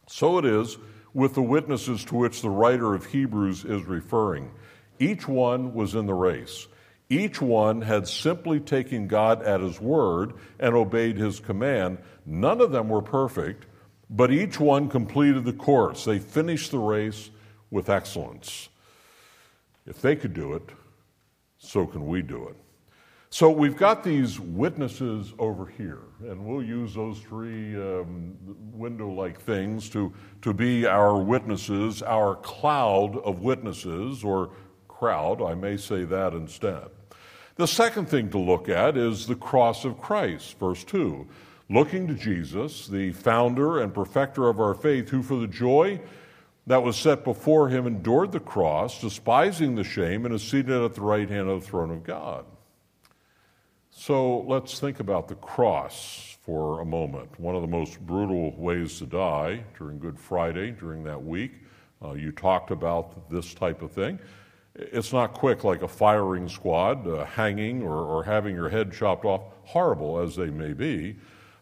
[0.08, 0.76] So it is
[1.14, 4.50] with the witnesses to which the writer of Hebrews is referring.
[4.98, 6.68] Each one was in the race.
[7.08, 11.98] Each one had simply taken God at his word and obeyed his command.
[12.24, 13.66] None of them were perfect,
[14.10, 16.04] but each one completed the course.
[16.04, 17.30] They finished the race
[17.70, 18.68] with excellence.
[19.86, 20.68] If they could do it,
[21.58, 22.56] so can we do it.
[23.30, 28.36] So we've got these witnesses over here, and we'll use those three um,
[28.72, 34.50] window like things to, to be our witnesses, our cloud of witnesses, or
[34.88, 36.88] crowd, I may say that instead.
[37.56, 41.26] The second thing to look at is the cross of Christ, verse 2.
[41.70, 45.98] Looking to Jesus, the founder and perfecter of our faith, who for the joy
[46.66, 50.94] that was set before him endured the cross, despising the shame, and is seated at
[50.94, 52.44] the right hand of the throne of God.
[53.90, 57.40] So let's think about the cross for a moment.
[57.40, 61.52] One of the most brutal ways to die during Good Friday, during that week.
[62.04, 64.18] Uh, you talked about this type of thing.
[64.78, 69.24] It's not quick like a firing squad, uh, hanging or, or, having your head chopped
[69.24, 71.16] off, horrible as they may be.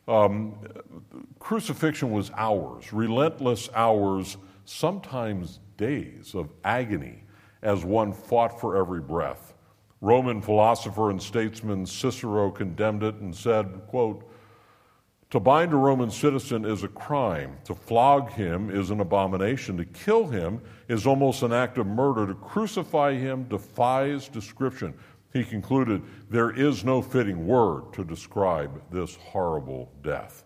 [0.09, 0.57] Um,
[1.38, 7.22] crucifixion was hours, relentless hours, sometimes days of agony
[7.62, 9.55] as one fought for every breath.
[10.00, 14.29] Roman philosopher and statesman Cicero condemned it and said, quote,
[15.35, 17.59] to bind a Roman citizen is a crime.
[17.64, 19.77] To flog him is an abomination.
[19.79, 22.25] To kill him is almost an act of murder.
[22.29, 24.94] To crucify him defies description.
[25.33, 30.44] He concluded, There is no fitting word to describe this horrible death.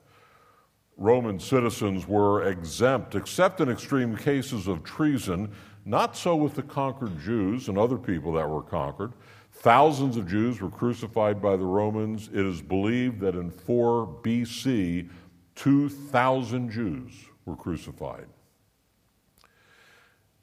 [0.96, 5.52] Roman citizens were exempt, except in extreme cases of treason.
[5.84, 9.12] Not so with the conquered Jews and other people that were conquered.
[9.60, 12.28] Thousands of Jews were crucified by the Romans.
[12.32, 15.08] It is believed that in 4 BC,
[15.56, 17.12] 2,000 Jews
[17.44, 18.26] were crucified.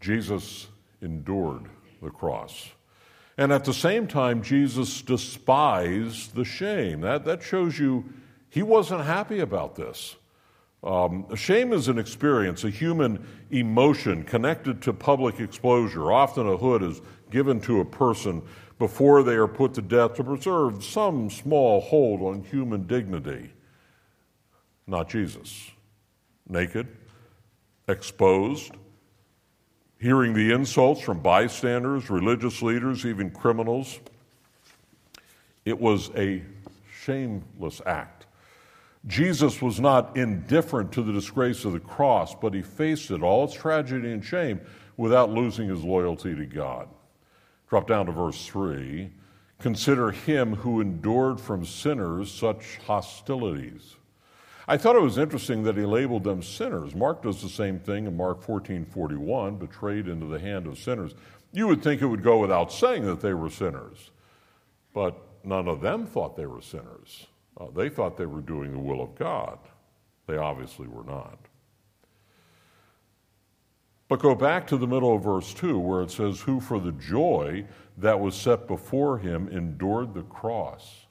[0.02, 0.68] Jesus
[1.02, 1.64] endured
[2.02, 2.70] the cross.
[3.38, 7.00] And at the same time, Jesus despised the shame.
[7.00, 8.04] That, that shows you
[8.50, 10.18] he wasn't happy about this.
[10.84, 16.12] Um, shame is an experience, a human emotion connected to public exposure.
[16.12, 17.02] Often a hood is
[17.32, 18.44] given to a person
[18.78, 23.52] before they are put to death to preserve some small hold on human dignity.
[24.88, 25.72] Not Jesus.
[26.48, 26.88] Naked,
[27.88, 28.72] exposed,
[30.00, 34.00] hearing the insults from bystanders, religious leaders, even criminals.
[35.64, 36.44] It was a
[37.04, 38.28] shameless act.
[39.08, 43.46] Jesus was not indifferent to the disgrace of the cross, but he faced it, all
[43.46, 44.60] its tragedy and shame,
[44.98, 46.88] without losing his loyalty to God.
[47.70, 49.12] Drop down to verse 3.
[49.60, 53.96] Consider him who endured from sinners such hostilities.
[54.68, 56.96] I thought it was interesting that he labeled them sinners.
[56.96, 61.14] Mark does the same thing in Mark 14 41, betrayed into the hand of sinners.
[61.52, 64.12] You would think it would go without saying that they were sinners,
[64.94, 67.28] but none of them thought they were sinners.
[67.58, 69.60] Uh, they thought they were doing the will of God.
[70.28, 71.38] They obviously were not.
[74.08, 76.92] But go back to the middle of verse 2 where it says, Who for the
[76.92, 77.66] joy
[77.98, 81.08] that was set before him endured the cross.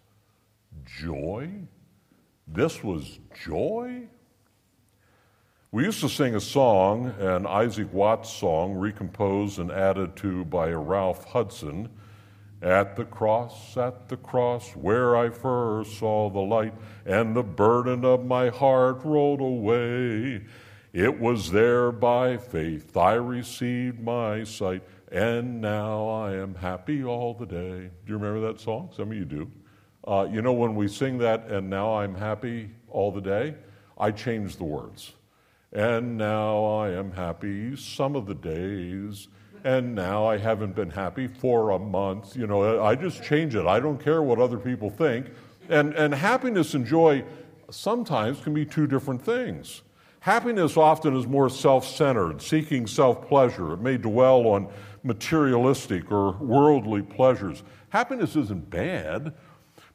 [0.84, 1.50] Joy?
[2.46, 4.08] This was joy?
[5.72, 10.70] We used to sing a song, an Isaac Watts song, recomposed and added to by
[10.70, 11.88] Ralph Hudson.
[12.62, 18.04] At the cross, at the cross, where I first saw the light, and the burden
[18.04, 20.44] of my heart rolled away.
[20.94, 27.34] It was there by faith I received my sight, and now I am happy all
[27.34, 27.90] the day.
[28.06, 28.90] Do you remember that song?
[28.96, 29.50] Some of you do.
[30.06, 33.56] Uh, you know, when we sing that, and now I'm happy all the day,
[33.98, 35.14] I change the words.
[35.72, 39.26] And now I am happy some of the days,
[39.64, 42.36] and now I haven't been happy for a month.
[42.36, 43.66] You know, I just change it.
[43.66, 45.26] I don't care what other people think.
[45.68, 47.24] And, and happiness and joy
[47.68, 49.82] sometimes can be two different things.
[50.24, 53.74] Happiness often is more self centered, seeking self pleasure.
[53.74, 54.68] It may dwell on
[55.02, 57.62] materialistic or worldly pleasures.
[57.90, 59.34] Happiness isn't bad,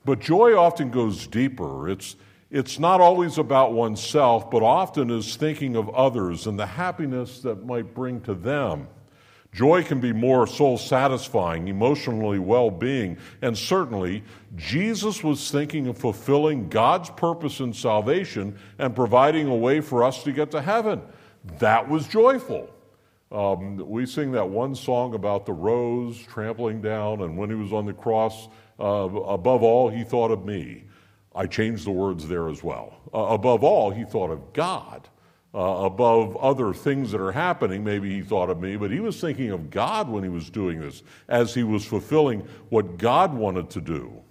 [0.06, 1.90] but joy often goes deeper.
[1.90, 2.16] It's,
[2.52, 7.66] it's not always about oneself, but often is thinking of others and the happiness that
[7.66, 8.88] might bring to them.
[9.52, 14.24] Joy can be more soul satisfying, emotionally well being, and certainly
[14.56, 20.24] Jesus was thinking of fulfilling God's purpose in salvation and providing a way for us
[20.24, 21.02] to get to heaven.
[21.58, 22.70] That was joyful.
[23.32, 27.74] Um, we sing that one song about the rose trampling down, and when he was
[27.74, 28.48] on the cross,
[28.80, 30.84] uh, above all, he thought of me.
[31.36, 32.98] I changed the words there as well.
[33.14, 35.08] Uh, above all, he thought of God
[35.54, 37.84] uh, above other things that are happening.
[37.84, 40.80] Maybe he thought of me, but he was thinking of God when he was doing
[40.80, 44.22] this, as he was fulfilling what God wanted to do.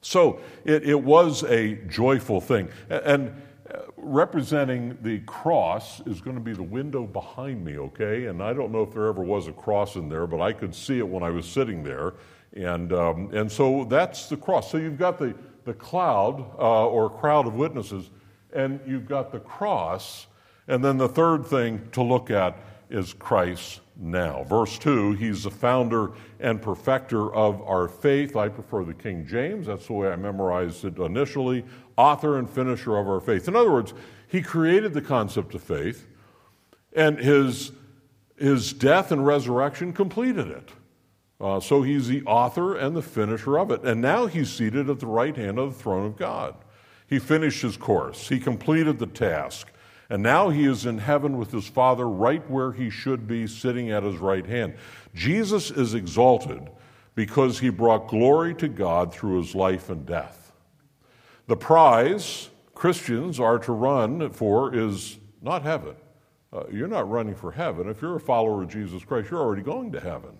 [0.00, 2.68] So it, it was a joyful thing.
[2.88, 3.34] And
[3.70, 8.26] uh, representing the cross is going to be the window behind me, okay?
[8.26, 10.74] And I don't know if there ever was a cross in there, but I could
[10.74, 12.14] see it when I was sitting there.
[12.54, 14.70] And, um, and so that's the cross.
[14.70, 18.10] So you've got the, the cloud uh, or crowd of witnesses
[18.54, 20.26] and you've got the cross.
[20.68, 22.56] And then the third thing to look at
[22.90, 24.44] is Christ now.
[24.44, 28.36] Verse 2, he's the founder and perfecter of our faith.
[28.36, 31.64] I prefer the King James, that's the way I memorized it initially.
[31.96, 33.48] Author and finisher of our faith.
[33.48, 33.94] In other words,
[34.26, 36.06] he created the concept of faith,
[36.92, 37.72] And his,
[38.36, 40.70] his death and resurrection completed it.
[41.40, 43.82] Uh, so he's the author and the finisher of it.
[43.84, 46.54] And now he's seated at the right hand of the throne of God.
[47.06, 49.70] He finished his course, he completed the task.
[50.10, 53.90] And now he is in heaven with his Father, right where he should be, sitting
[53.90, 54.74] at his right hand.
[55.14, 56.68] Jesus is exalted
[57.14, 60.52] because he brought glory to God through his life and death.
[61.46, 65.94] The prize Christians are to run for is not heaven.
[66.52, 67.88] Uh, you're not running for heaven.
[67.88, 70.38] If you're a follower of Jesus Christ, you're already going to heaven.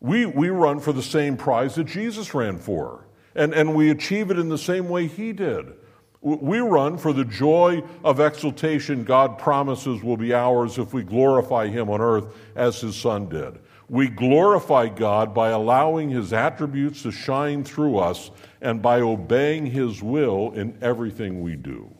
[0.00, 4.30] We, we run for the same prize that Jesus ran for, and, and we achieve
[4.30, 5.74] it in the same way he did.
[6.20, 11.68] We run for the joy of exaltation God promises will be ours if we glorify
[11.68, 13.58] him on earth as his son did.
[13.88, 18.30] We glorify God by allowing His attributes to shine through us
[18.60, 21.94] and by obeying His will in everything we do.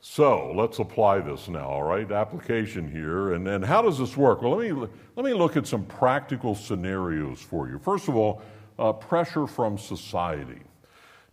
[0.00, 2.10] So let's apply this now, all right?
[2.10, 3.34] Application here.
[3.34, 4.42] And, and how does this work?
[4.42, 7.78] Well, let me, let me look at some practical scenarios for you.
[7.78, 8.40] First of all,
[8.78, 10.60] uh, pressure from society.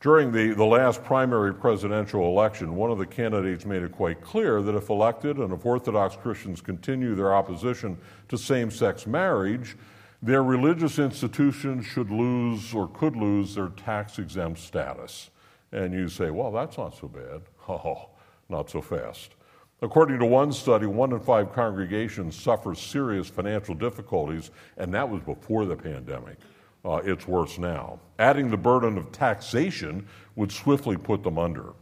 [0.02, 4.62] During the, the last primary presidential election, one of the candidates made it quite clear
[4.64, 7.98] that if elected and if Orthodox Christians continue their opposition
[8.30, 9.78] to same sex marriage,
[10.24, 15.30] their religious institutions should lose or could lose their tax exempt status.
[15.72, 17.42] And you say, well, that's not so bad.
[17.70, 18.10] Oh,
[18.50, 19.36] not so fast.
[19.82, 25.22] According to one study, one in five congregations suffer serious financial difficulties, and that was
[25.22, 26.38] before the pandemic.
[26.84, 28.00] Uh, it's worse now.
[28.18, 31.74] Adding the burden of taxation would swiftly put them under.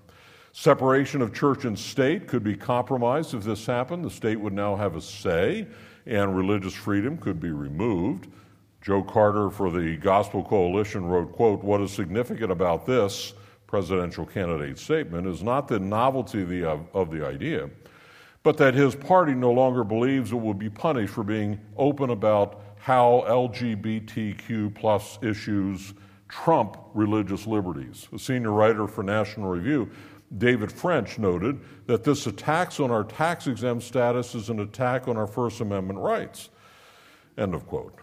[0.52, 4.04] Separation of church and state could be compromised if this happened.
[4.04, 5.68] The state would now have a say,
[6.06, 8.28] and religious freedom could be removed.
[8.82, 13.34] Joe Carter for the Gospel Coalition wrote, quote, What is significant about this
[13.68, 17.70] presidential candidate's statement is not the novelty of the, of the idea,
[18.42, 22.69] but that his party no longer believes it will be punished for being open about
[22.80, 25.94] how LGBTQ plus issues
[26.30, 28.08] trump religious liberties.
[28.14, 29.90] A senior writer for National Review,
[30.38, 35.18] David French, noted that this attacks on our tax exempt status is an attack on
[35.18, 36.50] our First Amendment rights.
[37.38, 38.00] End of quote.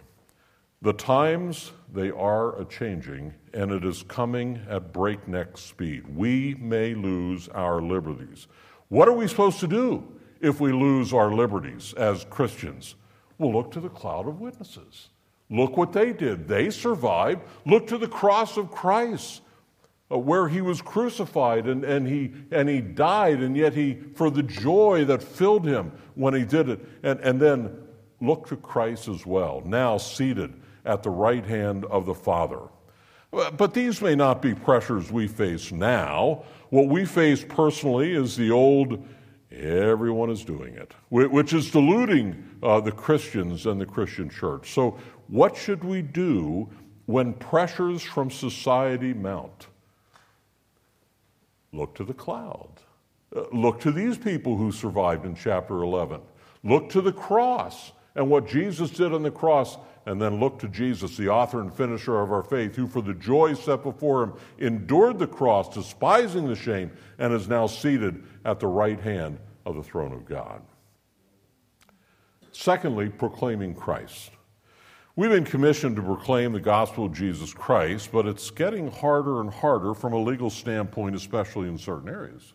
[0.83, 6.15] The times, they are a changing, and it is coming at breakneck speed.
[6.15, 8.47] We may lose our liberties.
[8.89, 10.07] What are we supposed to do
[10.39, 12.93] if we lose our liberties as Christians?
[13.37, 15.09] Well, look to the cloud of witnesses.
[15.49, 16.47] Look what they did.
[16.47, 17.41] They survived.
[17.65, 19.41] Look to the cross of Christ,
[20.11, 24.29] uh, where he was crucified and, and, he, and he died, and yet he, for
[24.29, 26.79] the joy that filled him when he did it.
[27.03, 27.77] And, and then
[28.19, 30.53] look to Christ as well, now seated
[30.85, 32.61] at the right hand of the Father.
[33.31, 36.43] But these may not be pressures we face now.
[36.69, 39.05] What we face personally is the old
[39.51, 44.73] Everyone is doing it, which is deluding uh, the Christians and the Christian church.
[44.73, 46.69] So, what should we do
[47.05, 49.67] when pressures from society mount?
[51.71, 52.71] Look to the cloud.
[53.35, 56.21] Uh, look to these people who survived in chapter 11.
[56.63, 59.77] Look to the cross and what Jesus did on the cross,
[60.07, 63.13] and then look to Jesus, the author and finisher of our faith, who for the
[63.13, 66.89] joy set before him endured the cross, despising the shame,
[67.19, 70.61] and is now seated at the right hand of the throne of God.
[72.53, 74.31] Secondly, proclaiming Christ.
[75.17, 79.49] We've been commissioned to proclaim the gospel of Jesus Christ, but it's getting harder and
[79.49, 82.53] harder from a legal standpoint, especially in certain areas.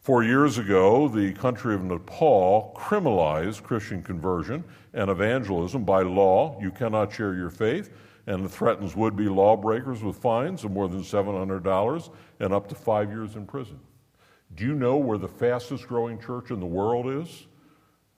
[0.00, 4.62] Four years ago, the country of Nepal criminalized Christian conversion
[4.94, 6.56] and evangelism by law.
[6.60, 7.90] You cannot share your faith,
[8.28, 12.76] and it threatens would be lawbreakers with fines of more than $700 and up to
[12.76, 13.80] five years in prison.
[14.54, 17.46] Do you know where the fastest growing church in the world is?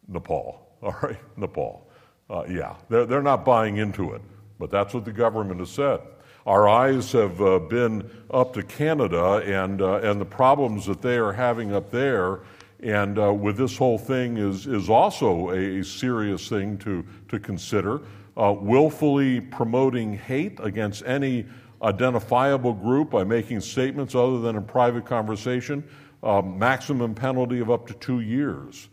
[0.09, 0.66] Nepal.
[0.83, 1.87] All right, Nepal.
[2.28, 4.22] Uh, yeah, they're, they're not buying into it,
[4.59, 6.01] but that's what the government has said.
[6.47, 11.16] Our eyes have uh, been up to Canada and, uh, and the problems that they
[11.16, 12.41] are having up there.
[12.83, 18.01] And uh, with this whole thing is, is also a, serious thing to, to consider.
[18.37, 21.45] Uh, willfully promoting hate against any
[21.83, 25.85] identifiable group by making statements other than in private conversation
[26.23, 28.89] maximum penalty of up to two years.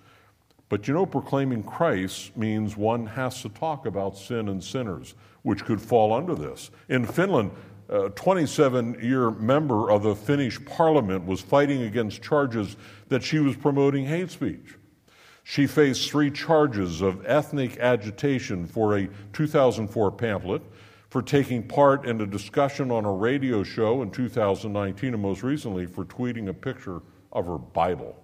[0.69, 5.63] But you know, proclaiming Christ means one has to talk about sin and sinners, which
[5.63, 6.71] could fall under this.
[6.89, 7.51] In Finland,
[7.89, 12.75] a 27 year member of the Finnish parliament was fighting against charges
[13.07, 14.75] that she was promoting hate speech.
[15.43, 20.61] She faced three charges of ethnic agitation for a 2004 pamphlet,
[21.09, 25.85] for taking part in a discussion on a radio show in 2019, and most recently
[25.85, 27.01] for tweeting a picture
[27.31, 28.15] of her Bible.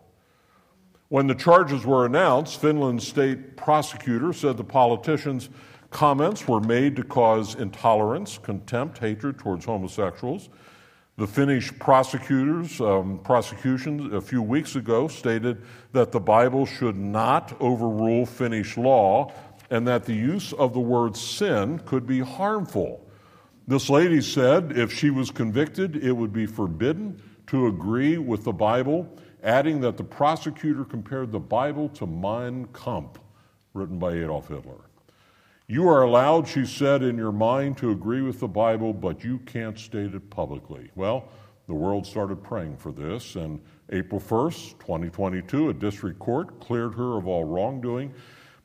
[1.10, 5.50] When the charges were announced, Finland's state prosecutor said the politicians'
[5.92, 10.50] comments were made to cause intolerance, contempt, hatred towards homosexuals.
[11.18, 17.56] The Finnish prosecutors, um, prosecution a few weeks ago stated that the Bible should not
[17.62, 19.32] overrule Finnish law
[19.70, 23.08] and that the use of the word sin could be harmful.
[23.68, 28.54] This lady said if she was convicted, it would be forbidden to agree with the
[28.54, 29.10] Bible
[29.44, 33.20] adding that the prosecutor compared the Bible to Mein Kampf,
[33.74, 34.90] written by Adolf Hitler.
[35.68, 39.40] You are allowed, she said, in your mind to agree with the Bible, but you
[39.40, 40.90] can't state it publicly.
[40.96, 41.30] Well,
[41.68, 47.18] the world started praying for this, and April 1st, 2022, a district court cleared her
[47.18, 48.14] of all wrongdoing,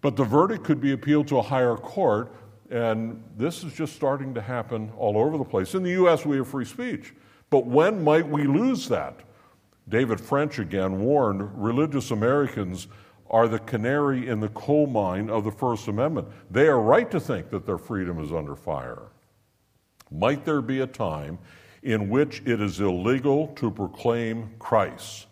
[0.01, 2.35] but the verdict could be appealed to a higher court,
[2.71, 5.75] and this is just starting to happen all over the place.
[5.75, 7.15] In the U.S., we have free speech,
[7.51, 9.21] but when might we lose that?
[9.89, 12.89] David French again warned religious Americans
[13.31, 16.29] are the canary in the coal mine of the First Amendment.
[16.51, 19.03] They are right to think that their freedom is under fire.
[20.11, 21.39] Might there be a time
[21.83, 25.27] in which it is illegal to proclaim Christ?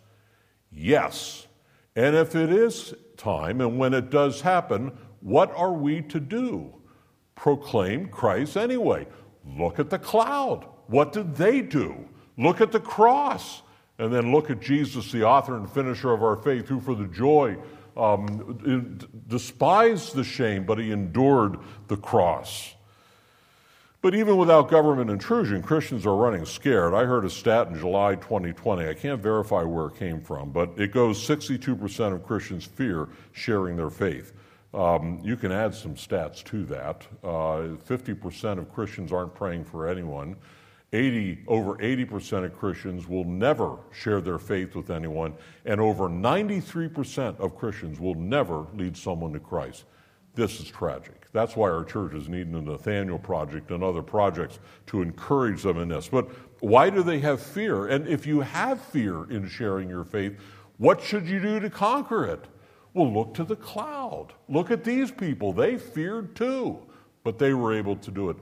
[0.70, 1.46] Yes.
[1.94, 6.74] And if it is time, and when it does happen, what are we to do?
[7.34, 9.06] Proclaim Christ anyway.
[9.58, 10.66] Look at the cloud.
[10.86, 11.96] What did they do?
[12.36, 13.62] Look at the cross.
[13.98, 17.06] And then look at Jesus, the author and finisher of our faith, who for the
[17.06, 17.56] joy
[17.96, 18.92] um,
[19.26, 21.58] despised the shame, but he endured
[21.88, 22.74] the cross.
[24.02, 26.94] But even without government intrusion, Christians are running scared.
[26.94, 28.86] I heard a stat in July 2020.
[28.86, 33.76] I can't verify where it came from, but it goes 62% of Christians fear sharing
[33.76, 34.34] their faith.
[34.74, 37.06] Um, you can add some stats to that.
[37.24, 40.36] Uh, 50% of Christians aren't praying for anyone.
[40.96, 45.34] 80, over 80% of Christians will never share their faith with anyone,
[45.66, 49.84] and over 93% of Christians will never lead someone to Christ.
[50.34, 51.30] This is tragic.
[51.32, 55.78] That's why our church is needing the Nathaniel Project and other projects to encourage them
[55.78, 56.08] in this.
[56.08, 56.28] But
[56.60, 57.86] why do they have fear?
[57.88, 60.38] And if you have fear in sharing your faith,
[60.78, 62.44] what should you do to conquer it?
[62.94, 64.32] Well, look to the cloud.
[64.48, 65.52] Look at these people.
[65.52, 66.78] They feared too,
[67.24, 68.36] but they were able to do it.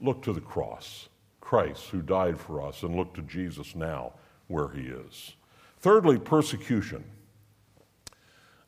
[0.00, 1.08] Look to the cross.
[1.52, 4.14] Christ who died for us and look to Jesus now
[4.48, 5.34] where he is.
[5.80, 7.04] Thirdly, persecution.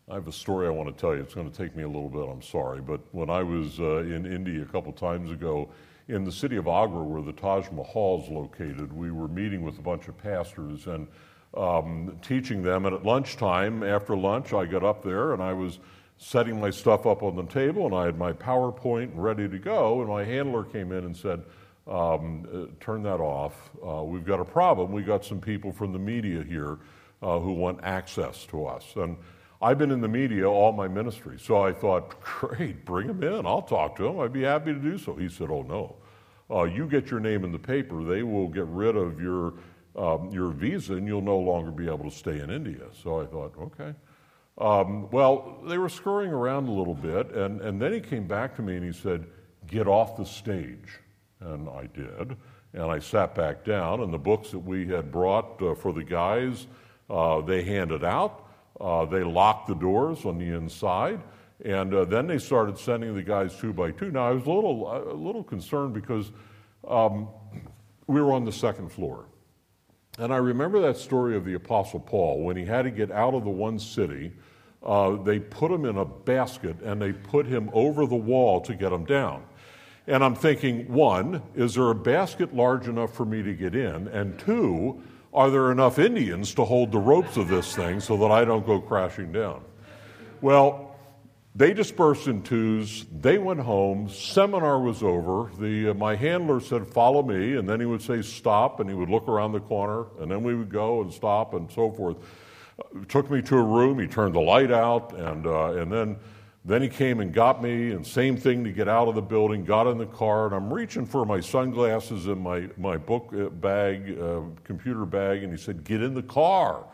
[0.07, 1.23] I have a story I want to tell you.
[1.23, 2.83] It's going to take me a little bit, I'm sorry.
[2.83, 5.71] But when I was uh, in India a couple times ago,
[6.09, 9.79] in the city of Agra, where the Taj Mahal is located, we were meeting with
[9.79, 11.09] a bunch of pastors and
[11.57, 12.85] um, teaching them.
[12.85, 15.79] And at lunchtime, after lunch, I got up there and I was
[16.19, 20.03] setting my stuff up on the table and I had my PowerPoint ready to go.
[20.03, 21.45] And my handler came in and said,
[21.87, 23.71] um, uh, turn that off.
[23.87, 24.93] Uh, we've got a problem.
[24.93, 26.79] We've got some people from the media here
[27.23, 28.85] uh, who want access to us.
[28.97, 29.17] And
[29.61, 33.47] I've been in the media all my ministry, so I thought, great, bring them in.
[33.47, 34.21] I'll talk to them.
[34.21, 35.15] I'd be happy to do so.
[35.15, 35.97] He said, oh, no.
[36.51, 39.55] Uh, you get your name in the paper, they will get rid of your,
[39.97, 42.85] um, your visa and you'll no longer be able to stay in India.
[43.03, 43.95] So I thought, okay.
[44.59, 48.55] Um, well, they were scurrying around a little bit, and, and then he came back
[48.57, 49.27] to me and he said,
[49.67, 51.01] get off the stage.
[51.45, 52.37] And I did.
[52.73, 56.03] And I sat back down, and the books that we had brought uh, for the
[56.03, 56.67] guys,
[57.09, 58.49] uh, they handed out.
[58.81, 61.21] Uh, they locked the doors on the inside.
[61.65, 64.11] And uh, then they started sending the guys two by two.
[64.11, 66.33] Now, I was a little, a little concerned because
[66.87, 67.29] um,
[68.07, 69.27] we were on the second floor.
[70.19, 73.35] And I remember that story of the Apostle Paul when he had to get out
[73.35, 74.33] of the one city.
[74.83, 78.75] Uh, they put him in a basket and they put him over the wall to
[78.75, 79.43] get him down.
[80.07, 84.09] And I'm thinking, one, is there a basket large enough for me to get in?
[84.09, 85.03] And two,
[85.33, 88.67] are there enough Indians to hold the ropes of this thing so that I don't
[88.67, 89.65] go crashing down?
[90.43, 90.95] Well,
[91.57, 93.07] they dispersed in twos.
[93.21, 94.09] They went home.
[94.09, 95.51] Seminar was over.
[95.59, 97.55] The, uh, my handler said, Follow me.
[97.55, 98.81] And then he would say, Stop.
[98.81, 100.07] And he would look around the corner.
[100.21, 102.17] And then we would go and stop and so forth.
[102.79, 104.01] Uh, took me to a room.
[104.01, 105.15] He turned the light out.
[105.15, 106.17] And, uh, and then
[106.67, 109.65] then he came and got me, and same thing to get out of the building,
[109.65, 113.51] got in the car, and I'm reaching for my sunglasses and my, my book uh,
[113.51, 116.87] bag, uh, computer bag, and he said, Get in the car.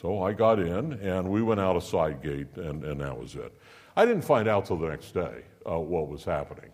[0.00, 3.34] So I got in, and we went out a side gate, and, and that was
[3.34, 3.52] it.
[3.96, 6.70] I didn't find out till the next day uh, what was happening,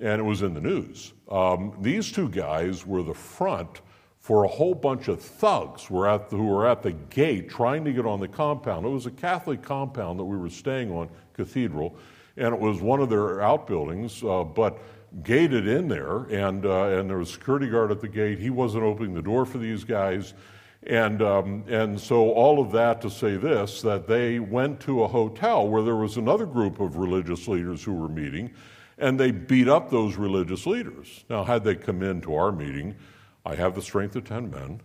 [0.00, 1.12] and it was in the news.
[1.28, 3.80] Um, these two guys were the front
[4.24, 7.84] for a whole bunch of thugs were at the, who were at the gate trying
[7.84, 8.86] to get on the compound.
[8.86, 11.96] It was a Catholic compound that we were staying on, Cathedral,
[12.36, 14.78] and it was one of their outbuildings, uh, but
[15.22, 18.38] gated in there, and, uh, and there was a security guard at the gate.
[18.38, 20.34] He wasn't opening the door for these guys.
[20.86, 25.08] And, um, and so, all of that to say this that they went to a
[25.08, 28.50] hotel where there was another group of religious leaders who were meeting,
[28.98, 31.24] and they beat up those religious leaders.
[31.30, 32.94] Now, had they come into our meeting,
[33.46, 34.80] I have the strength of 10 men,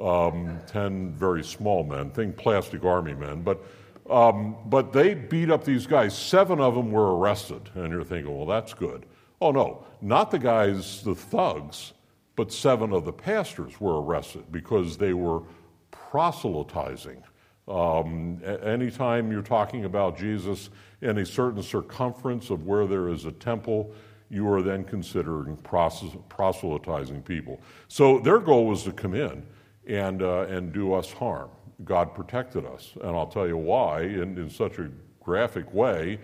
[0.00, 3.64] um, 10 very small men, think plastic army men, but,
[4.08, 6.16] um, but they beat up these guys.
[6.16, 9.06] Seven of them were arrested, and you're thinking, well, that's good.
[9.40, 11.92] Oh, no, not the guys, the thugs
[12.36, 15.42] but seven of the pastors were arrested because they were
[15.90, 17.22] proselytizing.
[17.68, 23.32] Um, anytime you're talking about Jesus in a certain circumference of where there is a
[23.32, 23.92] temple,
[24.30, 27.60] you are then considering proselytizing people.
[27.88, 29.46] So their goal was to come in
[29.86, 31.50] and, uh, and do us harm.
[31.84, 32.92] God protected us.
[33.00, 36.20] And I'll tell you why in, in such a graphic way.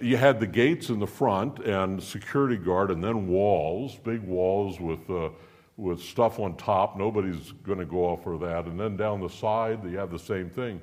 [0.00, 4.80] You had the gates in the front and security guard, and then walls, big walls
[4.80, 5.08] with.
[5.10, 5.30] Uh,
[5.76, 6.96] with stuff on top.
[6.96, 8.66] Nobody's going to go off for that.
[8.66, 10.80] And then down the side, you have the same thing.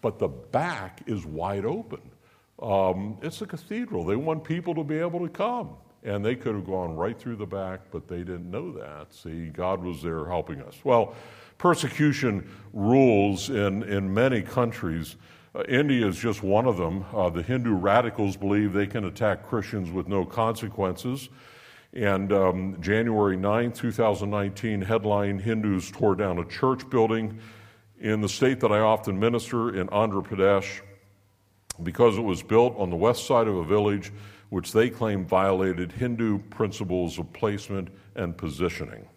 [0.00, 2.00] But the back is wide open.
[2.60, 4.04] Um, it's a cathedral.
[4.04, 5.76] They want people to be able to come.
[6.02, 9.14] And they could have gone right through the back, but they didn't know that.
[9.14, 10.76] See, God was there helping us.
[10.84, 11.14] Well,
[11.58, 15.16] persecution rules in, in many countries.
[15.54, 17.04] Uh, India is just one of them.
[17.14, 21.28] Uh, the Hindu radicals believe they can attack Christians with no consequences.
[21.92, 27.38] And um, January 9, 2019, headline Hindus tore down a church building
[28.00, 30.80] in the state that I often minister in Andhra Pradesh
[31.82, 34.12] because it was built on the west side of a village
[34.50, 39.08] which they claim violated Hindu principles of placement and positioning.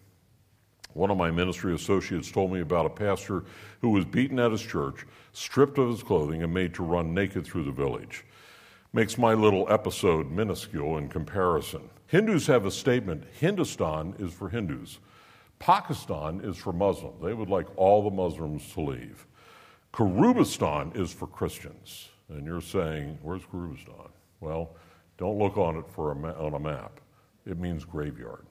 [0.94, 3.44] One of my ministry associates told me about a pastor
[3.80, 7.46] who was beaten at his church, stripped of his clothing, and made to run naked
[7.46, 8.24] through the village.
[8.92, 11.88] Makes my little episode minuscule in comparison.
[12.06, 14.98] Hindus have a statement Hindustan is for Hindus,
[15.58, 17.20] Pakistan is for Muslims.
[17.22, 19.26] They would like all the Muslims to leave.
[19.92, 22.08] Kurubistan is for Christians.
[22.28, 24.10] And you're saying, where's Kurubistan?
[24.40, 24.70] Well,
[25.16, 27.00] don't look on it for a ma- on a map.
[27.46, 28.46] It means graveyard.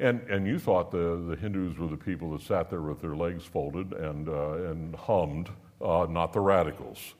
[0.00, 3.14] And, and you thought the, the Hindus were the people that sat there with their
[3.14, 7.14] legs folded and, uh, and hummed, uh, not the radicals.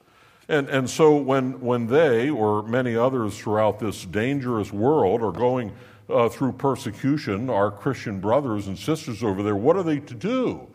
[0.49, 5.71] And, and so when, when they or many others throughout this dangerous world are going
[6.09, 10.67] uh, through persecution, our Christian brothers and sisters over there, what are they to do?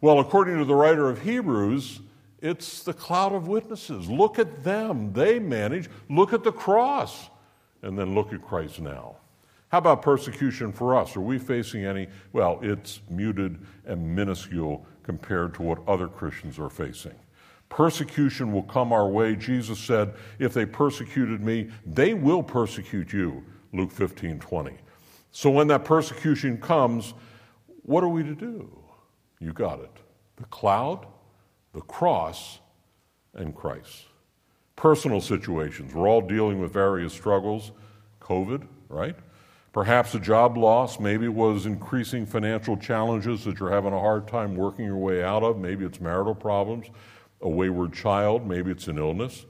[0.00, 2.00] Well, according to the writer of Hebrews,
[2.40, 4.10] it's the cloud of witnesses.
[4.10, 5.12] Look at them.
[5.12, 5.88] They manage.
[6.10, 7.30] Look at the cross.
[7.82, 9.16] And then look at Christ now.
[9.72, 11.16] How about persecution for us?
[11.16, 12.06] Are we facing any?
[12.34, 17.14] Well, it's muted and minuscule compared to what other Christians are facing.
[17.70, 19.34] Persecution will come our way.
[19.34, 23.42] Jesus said, If they persecuted me, they will persecute you.
[23.72, 24.76] Luke 15 20.
[25.30, 27.14] So when that persecution comes,
[27.80, 28.78] what are we to do?
[29.40, 29.96] You got it.
[30.36, 31.06] The cloud,
[31.72, 32.58] the cross,
[33.32, 34.04] and Christ.
[34.76, 35.94] Personal situations.
[35.94, 37.72] We're all dealing with various struggles.
[38.20, 39.16] COVID, right?
[39.72, 41.00] Perhaps a job loss.
[41.00, 45.22] Maybe it was increasing financial challenges that you're having a hard time working your way
[45.22, 45.58] out of.
[45.58, 46.88] Maybe it's marital problems
[47.42, 49.44] a wayward child, maybe it's an illness.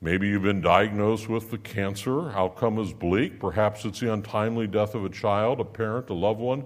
[0.00, 2.30] Maybe you've been diagnosed with the cancer.
[2.30, 3.40] Outcome is bleak.
[3.40, 6.64] Perhaps it's the untimely death of a child, a parent, a loved one.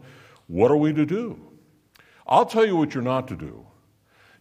[0.48, 1.38] What are we to do?
[2.26, 3.66] I'll tell you what you're not to do.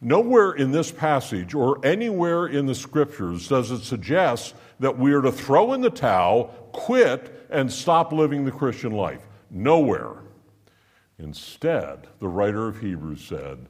[0.02, 5.22] Nowhere in this passage or anywhere in the scriptures does it suggest that we are
[5.22, 9.28] to throw in the towel, quit, and stop living the Christian life.
[9.50, 10.18] Nowhere.
[11.18, 13.68] Instead, the writer of Hebrews said,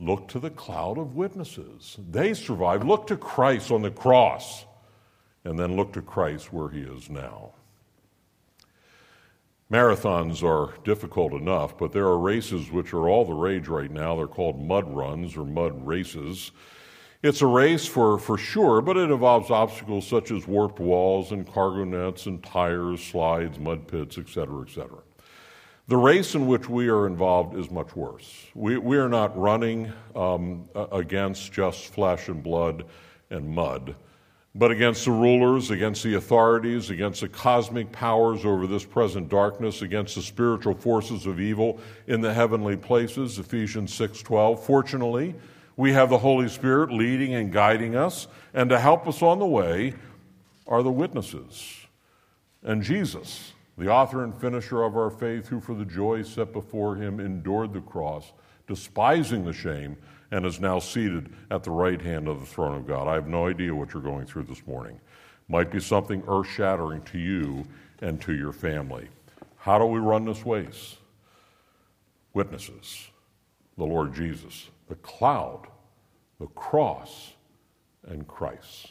[0.00, 1.96] Look to the cloud of witnesses.
[2.10, 2.84] They survived.
[2.84, 4.64] Look to Christ on the cross,
[5.44, 7.52] and then look to Christ where he is now.
[9.70, 14.16] Marathons are difficult enough, but there are races which are all the rage right now.
[14.16, 16.52] They're called mud runs or mud races.
[17.20, 21.44] It's a race for, for sure, but it involves obstacles such as warped walls and
[21.44, 24.98] cargo nets and tires, slides, mud pits, etc., etc.
[25.88, 28.46] The race in which we are involved is much worse.
[28.54, 32.84] We, we are not running um, against just flesh and blood
[33.30, 33.96] and mud,
[34.54, 39.82] but against the rulers, against the authorities, against the cosmic powers over this present darkness,
[39.82, 44.60] against the spiritual forces of evil in the heavenly places, Ephesians 6:12.
[44.60, 45.34] Fortunately,
[45.78, 49.46] we have the Holy Spirit leading and guiding us, and to help us on the
[49.46, 49.94] way
[50.66, 51.86] are the witnesses
[52.62, 56.96] and Jesus the author and finisher of our faith, who for the joy set before
[56.96, 58.32] him endured the cross,
[58.66, 59.96] despising the shame,
[60.32, 63.06] and is now seated at the right hand of the throne of God.
[63.06, 65.00] I have no idea what you're going through this morning.
[65.48, 67.64] Might be something earth shattering to you
[68.02, 69.08] and to your family.
[69.58, 70.96] How do we run this race?
[72.34, 73.08] Witnesses.
[73.76, 75.66] the Lord Jesus, the cloud,
[76.40, 77.32] the cross,
[78.06, 78.88] and Christ.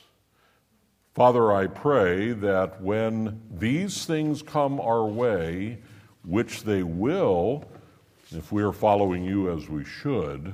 [1.13, 5.79] Father, I pray that when these things come our way,
[6.23, 7.65] which they will,
[8.31, 10.53] if we are following you as we should,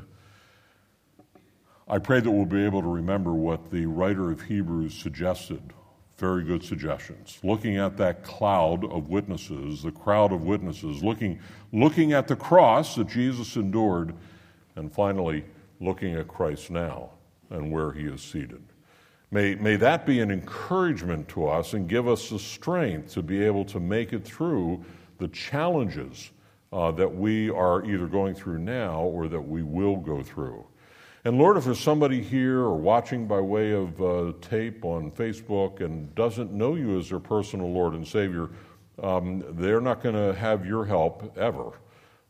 [1.88, 5.74] I pray that we'll be able to remember what the writer of Hebrews suggested.
[6.18, 7.40] Very good suggestions.
[7.44, 11.40] Looking at that cloud of witnesses, the crowd of witnesses, looking,
[11.74, 14.14] looking at the cross that Jesus endured,
[14.76, 15.44] and finally
[15.80, 17.12] looking at Christ now
[17.50, 18.62] and where he is seated.
[19.32, 23.44] May, may that be an encouragement to us and give us the strength to be
[23.44, 24.84] able to make it through
[25.18, 26.32] the challenges
[26.72, 30.66] uh, that we are either going through now or that we will go through.
[31.26, 35.82] And Lord, if there's somebody here or watching by way of uh, tape on Facebook
[35.82, 38.50] and doesn't know you as their personal Lord and Savior,
[39.02, 41.72] um, they're not going to have your help ever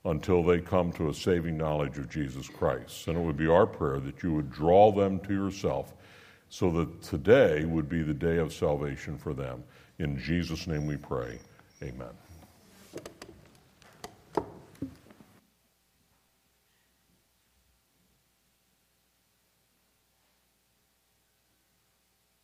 [0.06, 3.08] until they come to a saving knowledge of Jesus Christ.
[3.08, 5.94] And it would be our prayer that you would draw them to yourself
[6.50, 9.64] so that today would be the day of salvation for them.
[10.00, 11.40] In Jesus' name we pray.
[11.82, 12.23] Amen.